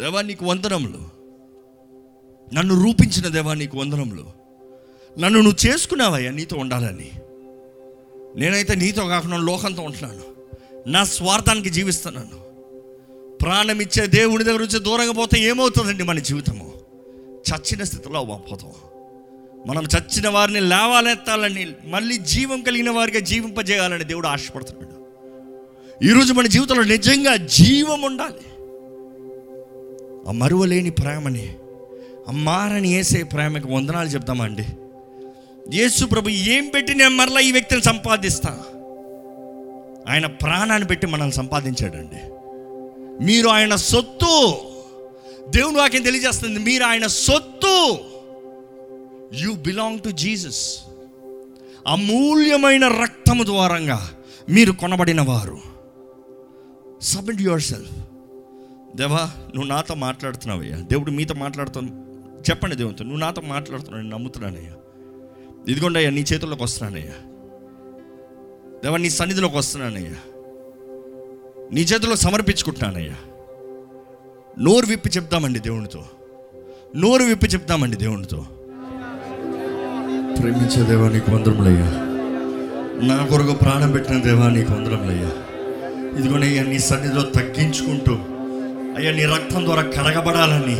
దేవా 0.00 0.22
నీకు 0.22 0.46
వందనములు. 0.46 1.18
నన్ను 2.54 2.84
రూపించిన 2.84 3.28
దేవా 3.28 3.54
నీకు 3.54 3.78
వందనములు. 3.78 4.32
నన్ను 5.20 5.40
నువ్వు 5.40 5.68
చేసుకున్నావయ్యా 5.68 6.30
నీతో 6.30 6.56
ఉండాలని. 6.56 7.10
నేనైతే 8.36 8.74
నీతో 8.74 9.06
కాకుండా 9.06 9.36
లోకంతో 9.36 9.82
ఉంటున్నాను. 9.82 10.20
నా 10.88 11.04
స్వార్థానికి 11.04 11.70
జీవిస్తున్నాను. 11.70 12.48
ప్రాణం 13.36 13.80
ఇచ్చే 13.80 14.06
దేవుని 14.06 14.44
దగ్గర 14.44 14.60
నుంచి 14.60 14.78
దూరంగా 14.78 15.12
పోతే 15.12 15.40
ఏమవుతుందండి 15.40 16.02
మన 16.02 16.18
జీవితము? 16.18 16.67
చచ్చిన 17.54 17.82
స్థితిలో 17.84 18.24
పోతాం 18.24 18.70
మనం 19.66 19.82
చచ్చిన 19.82 20.28
వారిని 20.28 20.60
లేవాలెత్తాలని 20.60 21.66
మళ్ళీ 21.86 22.16
జీవం 22.16 22.60
కలిగిన 22.60 22.90
వారిగా 22.90 23.20
జీవింపజేయాలని 23.20 24.04
దేవుడు 24.04 24.26
ఆశపడుతున్నాడు. 24.26 24.98
ఈరోజు 26.04 26.32
మన 26.32 26.46
జీవితంలో 26.46 26.82
నిజంగా 26.82 27.36
జీవం 27.36 28.02
ఉండాలి. 28.02 28.62
ఆ 30.28 30.32
మరువలేని 30.32 30.90
ప్రేమని 30.90 31.54
ఆ 32.28 32.32
మారని 32.32 32.96
వేసే 32.96 33.22
ప్రేమకి 33.22 33.72
వందనాలు 33.72 34.08
చెప్తామండి 34.08 34.66
యేసు 35.74 36.04
ప్రభు 36.04 36.28
ఏం 36.28 36.70
పెట్టి 36.74 36.94
నేను 36.94 37.10
మరలా 37.10 37.40
ఈ 37.40 37.52
వ్యక్తిని 37.52 37.82
సంపాదిస్తా? 37.82 38.62
ఆయన 40.08 40.26
ప్రాణాన్ని 40.26 40.88
పెట్టి 40.88 41.06
మనల్ని 41.06 41.32
సంపాదించాడండి. 41.32 42.30
మీరు 43.24 43.48
ఆయన 43.48 43.74
సొత్తు 43.74 44.56
దేవుని 45.50 45.76
వాక్యం 45.76 46.02
తెలియజేస్తుంది. 46.02 46.58
మీరు 46.58 46.84
ఆయన 46.84 47.06
సొత్తు. 47.06 47.98
యు 49.34 49.52
బిలాంగ్ 49.52 50.00
టు 50.00 50.08
జీసస్ 50.08 50.78
అమూల్యమైన 51.86 52.88
రక్తము 52.88 53.44
ద్వారంగా 53.44 54.10
మీరు 54.50 54.72
కొనబడిన 54.72 55.20
వారు 55.20 55.58
సబ్మిట్ 57.02 57.40
యువర్ 57.40 57.60
సెల్ఫ్ 57.60 57.92
దేవా 58.96 59.30
నువ్వు 59.54 59.64
నాతో 59.64 59.94
మాట్లాడుతున్నావయ్యా. 59.94 60.76
దేవుడు 60.76 61.10
మీతో 61.10 61.34
మాట్లాడుతాను 61.34 62.08
చెప్పండి 62.50 62.76
దేవునితో. 62.76 63.04
నువ్వు 63.04 63.20
నాతో 63.20 63.42
మాట్లాడుతున్నావు 63.42 64.02
నేను 64.02 64.16
నమ్ముతున్నానయ్యా. 64.16 64.74
ఇదిగోండి 65.68 65.98
అయ్యా 65.98 66.10
నీ 66.10 66.20
చేతుల్లోకి 66.20 66.62
వస్తున్నానయ్యా. 66.62 67.14
దేవా 68.84 68.96
నీ 68.96 69.10
సన్నిధిలోకి 69.10 69.56
వస్తున్నానయ్యా. 69.56 70.14
నీ 71.72 71.80
చేతిలో 71.80 72.16
సమర్పించుకుంటున్నానయ్యా. 72.16 73.16
నోరు 74.60 74.86
విప్పి 74.86 75.10
చెప్తామండి 75.10 75.58
దేవునితో. 75.58 76.04
నోరు 76.96 77.24
విప్పి 77.24 77.46
చెప్తామండి 77.46 77.96
దేవునితో. 77.96 78.36
ప్రేమించే 80.40 80.82
దేవా 80.82 81.08
నీకు 81.08 81.30
వందరములయ్యా 81.30 81.90
నా 83.06 83.26
కొరకు 83.26 83.52
ప్రాణం 83.52 83.90
పెట్టిన 83.90 84.20
దేవా 84.22 84.48
నీకు 84.48 84.72
వందరములయ్యా 84.72 85.30
ఇదిగోనయ్యా 86.18 86.62
నీ 86.62 86.78
సన్నిధిలో 86.78 87.22
తగ్గించుకుంటూ 87.22 88.12
అయ్యా 88.98 89.12
నీ 89.12 89.24
రక్తం 89.24 89.64
ద్వారా 89.64 89.82
కడగబడాలని 89.82 90.76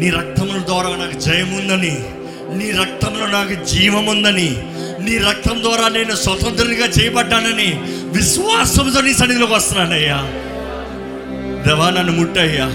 నీ 0.00 0.10
రక్తముల 0.10 0.66
ద్వారా 0.66 0.96
నాకు 0.96 1.20
జయం 1.20 1.52
ఉందని 1.52 2.04
నీ 2.58 2.70
రక్తంలో 2.70 3.26
నాకు 3.26 3.64
జీవం 3.64 4.06
ఉందని 4.06 4.50
నీ 5.00 5.18
రక్తం 5.18 5.62
ద్వారా 5.62 5.88
నేను 5.88 6.14
స్వతంత్రునిగా 6.14 6.86
చేయబడ్డానని 6.86 7.80
విశ్వాసంతో 8.04 9.00
నీ 9.00 9.14
సన్నిధిలోకి 9.14 9.52
వస్తున్నానయ్యా. 9.52 10.18
దేవా 11.66 11.90
నన్ను 11.90 12.12
ముట్టయ్యా. 12.12 12.66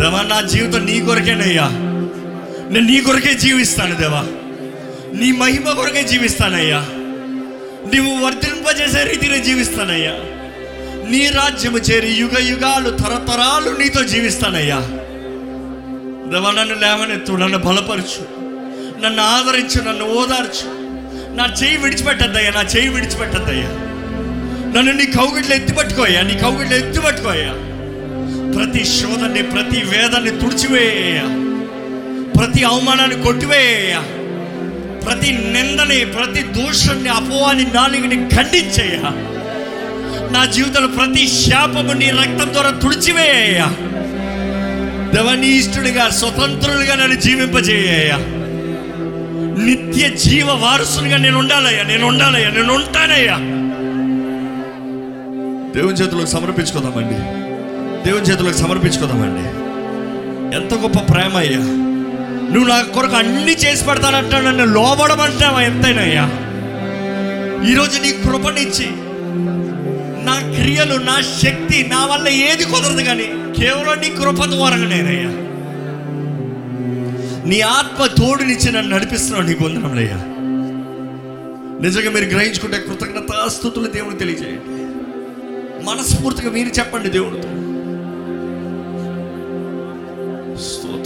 దేవా 0.00 0.22
నా 0.22 0.40
జీవితం 0.40 0.86
నీ 0.86 1.00
కొరకేనయ్యా. 1.00 1.68
నేను 2.70 2.86
నీ 2.86 3.00
కొరకే 3.00 3.34
జీవిస్తాను 3.34 3.94
దేవా. 3.94 4.20
నీ 5.20 5.32
మహిమ 5.32 5.70
కొరకే 5.70 6.02
జీవిస్తానయ్యా. 6.02 6.78
నీవు 7.92 8.24
వర్తింపజేసే 8.24 9.04
రీతిలో 9.04 9.36
జీవిస్తానయ్యా. 9.38 10.12
నీ 11.10 11.28
రాజ్యము 11.28 11.78
చేరి 11.78 12.10
యుగ 12.10 12.38
యుగాలు 12.38 12.90
తరతరాలు 12.90 13.76
నీతో 13.78 14.02
జీవిస్తానయ్యా. 14.02 14.78
దేవా 16.32 16.50
నన్ను 16.50 16.74
లేవనెత్తు 16.74 17.32
నన్ను 17.32 17.58
బలపరచు. 17.58 18.46
నన్ను 19.00 19.22
ఆదరించు 19.22 19.82
నన్ను 19.82 20.04
ఓదార్చు. 20.04 20.86
నా 21.34 21.54
చేయి 21.62 21.76
విడిచిపెట్టద్దయ్యా 21.76 22.50
నా 22.50 22.60
చేయి 22.60 22.88
విడిచిపెట్టద్దయ్యా. 22.88 23.68
నన్ను 24.76 24.92
నీ 24.92 25.06
కౌగిట్లో 25.06 25.56
ఎత్తిపట్టుకోయ్యా 25.56 26.22
నీ 26.22 26.34
కౌగిట్లో 26.34 26.76
ఎత్తిపట్టుకోయ్యా 26.76 27.75
ప్రతి 28.54 28.84
శోధని 28.84 29.42
ప్రతి 29.42 29.82
వేదాన్ని 29.82 30.30
తుడిచివేయ. 30.30 31.20
ప్రతి 32.38 32.64
అవమానాన్ని 32.64 33.22
కొట్టివేయ. 33.22 34.00
ప్రతి 35.06 35.32
నిందని 35.32 36.04
ప్రతి 36.04 36.42
దోషాన్ని 36.42 37.08
అపోవాని 37.08 37.64
నాలుగుని 37.64 38.16
ఖండించేయ. 38.16 38.98
నా 40.32 40.44
జీవితంలో 40.44 40.88
ప్రతి 40.88 41.28
శాపము 41.28 41.92
నీ 41.92 42.10
రక్తం 42.10 42.52
ద్వారా 42.52 42.70
తుడిచివేయ. 42.70 43.64
దేవని 45.14 45.62
స్వతంత్రులుగా 46.08 46.94
నన్ను 46.94 47.20
జీవింపజేయ 47.20 48.32
నిత్య 49.64 50.08
జీవ 50.08 50.50
వారసులుగా 50.50 51.16
నేను 51.16 51.38
ఉండాలయ్యా 51.38 51.82
నేను 51.82 52.06
ఉండాలయ్యా 52.06 52.50
నేను 52.50 52.74
ఉంటానయ్యా. 52.74 53.34
దేవుని 55.74 55.96
చేతులకు 55.96 56.26
సమర్పించుకుందామండి. 56.26 57.45
దేవుని 58.06 58.24
చేతులకు 58.24 58.56
సమర్పించుకుందామండి. 58.56 59.44
ఎంత 60.56 60.74
గొప్ప 60.74 61.14
ప్రేమ 61.14 61.36
అయ్యా 61.36 61.58
నువ్వు 62.52 62.68
నా 62.68 62.82
కొరకు 62.82 63.16
అన్ని 63.16 63.52
చేసి 63.52 63.84
పెడతానంటా 63.84 64.40
నన్ను 64.40 64.64
లోబడమంటావా 64.64 65.60
ఎంతైనాయ్యా. 65.60 66.24
ఈరోజు 67.70 68.00
నీ 68.00 68.12
కృపనిచ్చి 68.12 68.86
నా 70.24 70.52
క్రియలు 70.54 70.94
నా 70.94 71.20
శక్తి 71.20 71.86
నా 71.90 72.06
వల్ల 72.06 72.28
ఏది 72.28 72.64
కుదరదు 72.64 73.02
కానీ 73.02 73.24
కేవలం 73.60 73.98
నీ 74.00 74.10
కృప 74.10 74.44
ద్వారా 74.44 74.76
నేనయ్యా. 74.76 75.30
నీ 77.48 77.60
ఆత్మ 77.60 78.06
తోడునిచ్చి 78.06 78.72
నన్ను 78.72 78.96
నడిపిస్తున్నావు 78.96 79.46
నీకు 79.46 79.64
వందనములయ్యా 79.64 80.16
నిజంగా 81.82 82.10
మీరు 82.10 82.24
గ్రహించుకుంటే 82.24 82.78
కృతజ్ఞతాస్తుతులు 82.78 83.86
దేవుడు 83.86 84.14
తెలియజేయండి. 84.14 84.76
మనస్ఫూర్తిగా 85.84 86.50
మీరు 86.50 86.68
చెప్పండి 86.68 87.08
దేవుడితో. 87.08 87.48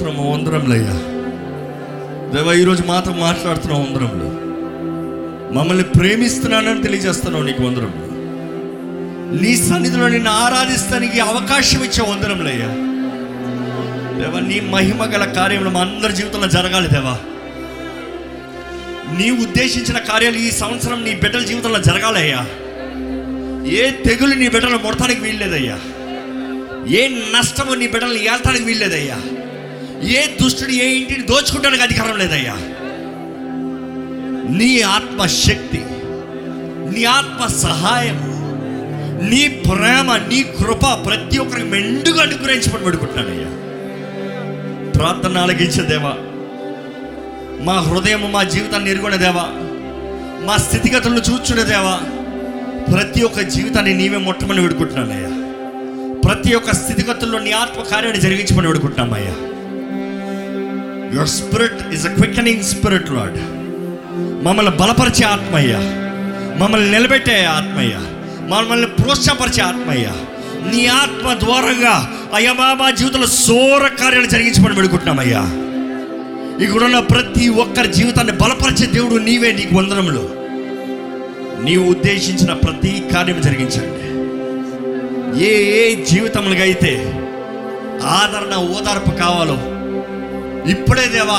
మాత్రము 0.01 0.27
వందరంలయ్యా 0.33 0.93
దేవా 2.33 2.53
ఈరోజు 2.53 2.83
మాత్రం 2.83 3.17
మాట్లాడుతున్నావు 3.21 3.81
వందరంలో 3.83 4.29
మమ్మల్ని 5.53 5.85
ప్రేమిస్తున్నానని 5.85 6.83
తెలియజేస్తున్నావు 6.83 7.45
నీకు 7.45 7.63
వందరంలో 7.63 8.07
నీ 9.43 9.57
సన్నిధిలో 9.57 10.09
నిన్ను 10.09 10.31
ఆరాధిస్తానికి 10.45 11.21
అవకాశం 11.21 11.83
ఇచ్చే 11.85 12.03
వందరంలయ్యా 12.03 12.71
దేవా 14.21 14.41
నీ 14.41 14.61
మహిమ 14.71 15.05
గల 15.05 15.27
కార్యములు 15.33 15.71
మా 15.71 15.81
అందరి 15.81 16.13
జీవితంలో 16.13 16.49
జరగాలి 16.49 16.89
దేవా. 16.89 17.15
నీ 19.19 19.31
ఉద్దేశించిన 19.31 19.99
కార్యాలు 19.99 20.37
ఈ 20.37 20.51
సంవత్సరం 20.51 21.05
నీ 21.05 21.15
బిడ్డల 21.15 21.43
జీవితంలో 21.43 21.83
జరగాలయ్యా. 21.83 22.41
ఏ 23.77 23.91
తెగులు 24.07 24.35
నీ 24.35 24.49
బిడ్డలు 24.49 24.79
ముడతానికి 24.79 25.21
వీల్లేదయ్యా. 25.21 25.79
ఏ 26.97 27.09
నష్టము 27.37 27.75
నీ 27.75 27.89
బిడ్డలు 27.89 28.19
ఏల్తానికి 28.31 28.65
వీల్లేదయ్యా. 28.65 29.21
ఏ 30.15 30.21
దుష్టుడు 30.37 30.75
ఏ 30.81 30.89
ఇంటిని 30.95 31.25
దోచుకుంటానికి 31.27 31.83
అధికారం 31.83 32.17
లేదయ్యా? 32.19 32.55
నీ 34.59 34.71
ఆత్మ 34.95 35.21
శక్తి 35.39 35.81
నీ 36.93 37.03
ఆత్మ 37.13 37.43
సహాయం 37.61 38.19
నీ 39.23 39.43
ప్రేమ 39.65 40.11
నీ 40.29 40.39
కృప 40.59 40.85
ప్రతి 41.07 41.39
ఒక్కరికి 41.39 41.69
మెండుగా 41.69 42.23
అనుగ్రహించమని 42.23 42.85
పెడుకుంటున్నానయ్యా 42.85 43.51
ప్రార్థన 44.95 45.39
ఆలగించే 45.39 45.85
దేవా 45.85 46.15
మా 47.67 47.77
హృదయం 47.87 48.25
మా 48.33 48.43
జీవితాన్ని 48.53 48.91
ఎరుగునే 48.91 49.19
దేవా 49.19 49.47
మా 50.47 50.57
స్థితిగతులను 50.59 51.23
చూచునే 51.29 51.65
దేవా 51.65 51.97
ప్రతి 52.91 53.21
ఒక్క 53.23 53.41
జీవితాన్ని 53.55 53.95
నీవే 53.95 54.19
మొట్టమని 54.19 54.63
పెడుకుంటున్నానయ్యా 54.63 55.31
ప్రతి 56.25 56.51
ఒక్క 56.55 56.71
స్థితిగతుల్లో 56.75 57.39
నీ 57.39 57.53
ఆత్మ 57.59 57.83
కార్యాన్ని 57.91 58.21
జరిగించమని 58.21 58.69
పెడుకుంటున్నామయ్యా 58.69 59.35
your 61.14 61.29
spirit 61.29 61.94
is 61.94 62.07
a 62.07 62.12
quickening 62.12 62.62
spirit 62.62 63.11
Lord 63.11 63.38
మమ్మల్ని 64.44 64.73
బలపరిచే 64.73 65.25
ఆత్మయ్య. 65.25 65.75
మమ్మల్ని 66.59 66.90
నిలబెట్టే 66.90 67.44
ఆత్మయ్య. 67.44 67.99
మమ్మల్ని 68.49 68.87
ప్రోత్సాహపరిచే 68.87 69.62
ఆత్మయ్య. 69.62 70.12
నీ 70.75 70.87
ఆత్మ 70.87 71.33
ద్వారంగా 71.33 72.11
అయ్యా 72.35 72.53
మా 72.53 72.90
జీవితంలో 72.90 73.27
సోర 73.27 73.88
కార్యాలు 73.88 74.27
జరిగించమని 74.27 74.75
పెడుకుంటున్నామయ్యా 74.75 75.40
ఇక్కడున్న 76.64 76.99
ప్రతి 76.99 77.49
ఒక్కరి 77.49 77.92
జీవితాన్ని 77.92 78.33
బలపరిచే 78.33 78.87
దేవుడు 78.87 79.14
నీవే 79.14 79.53
నీకు 79.53 79.75
వందనములు. 79.75 80.31
నీవు 81.64 81.90
ఉద్దేశించిన 81.90 82.53
ప్రతి 82.53 83.05
కార్యం 83.14 83.40
జరిగించండి. 83.40 84.01
ఏ 85.44 85.64
ఏ 85.64 86.05
జీవితములుగా 86.05 86.62
అయితే 86.62 87.12
ఆదరణ 88.05 88.57
ఓదార్పు 88.57 89.11
కావాలో 89.11 89.70
ఇప్పుడే 90.68 91.07
దేవా 91.07 91.38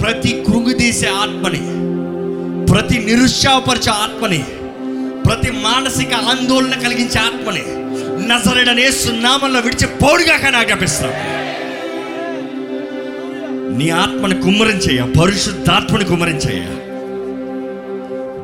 ప్రతి 0.00 0.44
కృంగిదీసే 0.46 1.06
ఆత్మని 1.06 1.60
ప్రతి 2.72 2.98
నిరుత్సాహపరిచే 2.98 3.90
ఆత్మని 3.90 4.44
ప్రతి 5.26 5.50
మానసిక 5.50 6.14
ఆందోళన 6.14 6.74
కలిగించే 6.74 7.20
ఆత్మని 7.20 7.64
నజరడనే 8.28 8.90
సున్నామంలో 8.90 9.60
విడిచి 9.60 9.86
పౌడిగా 9.86 10.36
కానీ 10.36 10.56
ఆజ్ఞాపిస్తాం 10.56 11.12
నీ 13.78 13.90
ఆత్మని 13.90 14.42
కుమ్మరించేయ 14.42 15.02
పరిశుద్ధాత్మని 15.20 16.04
కుమ్మరించేయ 16.04 16.64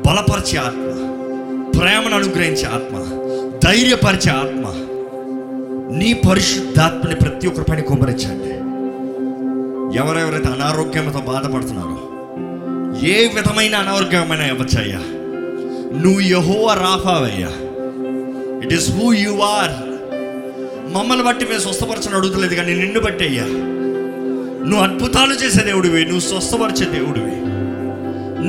బలపరిచే 0.06 0.58
ఆత్మ 0.58 0.86
ప్రేమను 1.78 2.16
అనుగ్రహించే 2.16 2.66
ఆత్మ 2.66 2.96
ధైర్యపరిచే 3.64 4.30
ఆత్మ 4.30 4.64
నీ 5.98 6.12
పరిశుద్ధాత్మని 6.12 7.14
ప్రతి 7.14 7.48
ఒక్కరి 7.48 7.64
పైన 7.64 7.80
కుమ్మరించండి. 7.80 8.50
ఎవరెవరైతే 9.94 10.48
అనారోగ్యంతో 10.48 11.18
బాధపడుతున్నారో 11.18 11.96
ఏ 13.06 13.28
విధమైన 13.34 13.74
అనారోగ్యమైన 13.74 14.40
ఇవ్వచ్చయ్యా. 14.40 14.98
నువ్వు 15.98 16.20
యహో 16.20 16.74
రాఫావయ్యా. 16.74 17.48
It 18.64 18.72
is 18.72 18.90
who 18.90 19.12
you 19.12 19.40
are 19.40 19.70
మమ్మల్ని 20.92 21.24
బట్టి 21.24 21.44
మేము 21.44 21.60
స్వస్థపరచని 21.60 22.14
అడుగుతలేదు 22.14 22.54
కానీ 22.54 22.74
నిన్ను 22.74 23.00
బట్టి 23.00 23.24
అయ్యా. 23.24 23.44
నువ్వు 24.64 24.80
అద్భుతాలు 24.80 25.34
చేసే 25.34 25.62
దేవుడివి 25.62 26.04
నువ్వు 26.04 26.20
స్వస్థపరిచే 26.20 26.84
దేవుడివి. 26.86 27.30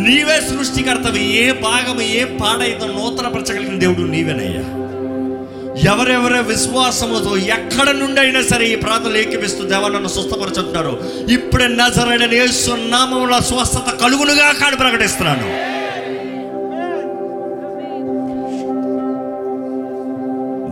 నీవే 0.02 0.42
సృష్టికర్తవి 0.42 1.38
ఏ 1.38 1.52
భాగం 1.52 2.02
ఏ 2.02 2.24
పాడైతే 2.24 2.88
నూతనపరచగలిగిన 2.88 3.80
దేవుడు 3.80 4.02
నీవేనయ్యా. 4.02 4.81
ఎవరెవరే 5.86 6.42
విశ్వాసముతో 6.42 7.38
ఎక్కడ 7.38 7.90
నుండి 7.90 8.20
అయినా 8.22 8.42
సరే 8.42 8.66
ఈ 8.66 8.76
ప్రాంతంలో 8.76 9.18
ఏకిపిస్తూ 9.18 9.64
దేవా 9.64 9.88
నన్ను 9.88 10.10
స్వస్థపరచుంటున్నారు. 10.10 11.04
ఇప్పుడే 11.30 11.68
నజరైన 11.68 12.26
నామంలో 12.90 13.42
స్వస్థత 13.42 13.90
కలుగునుగా 14.02 14.52
కాడు 14.52 14.76
ప్రకటిస్తున్నాను. 14.76 15.72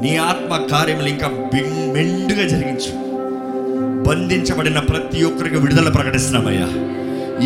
నీ 0.02 0.17
ఆత్మ 0.17 0.65
కార్యములు 0.72 1.08
ఇంకా 1.08 1.28
మెండుగా 1.93 2.48
జరిగించు. 2.48 3.10
బంధించబడిన 4.04 4.80
ప్రతి 4.80 5.24
ఒక్కరికి 5.24 5.56
విడుదల 5.56 5.89
ప్రకటిస్తున్నామయ్యా. 5.89 6.67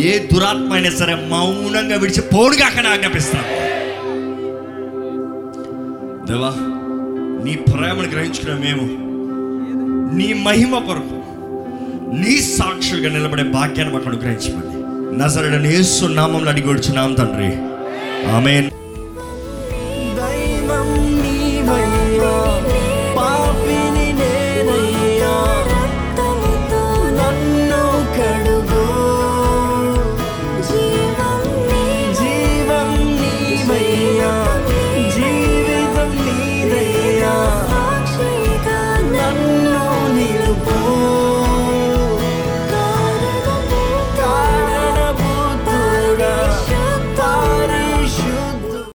ఏ 0.00 0.18
దురాత్మ 0.18 0.72
అయినా 0.72 0.90
సరే 0.90 1.14
మౌనంగా 1.14 1.96
విడిచి 1.96 2.20
పోడుగా 2.20 2.66
అక్కడ 2.66 2.86
ఆజ్ఞాపిస్తున్నాం. 2.86 3.46
దేవా 6.26 6.73
నీ 7.44 7.54
ప్రేమను 7.54 8.08
గ్రహించుకున్న 8.08 8.54
మేము. 8.54 9.04
నీ 10.16 10.32
మహిమ 10.32 10.78
కొరకు 10.78 11.24
నీ 12.14 12.40
సాక్షులుగా 12.40 13.12
నిలబడే 13.12 13.42
భాగ్యాన్ని 13.42 13.94
మాకు 13.94 14.08
అనుగ్రహించమని. 14.08 14.74
నజరడని 15.18 15.68
యేసు 15.68 16.04
నామంలో 16.04 16.50
అడిగి 16.50 16.68
వచ్చున్నాం 16.68 17.14
తండ్రి. 17.14 17.56
ఆమెన్. 18.28 18.70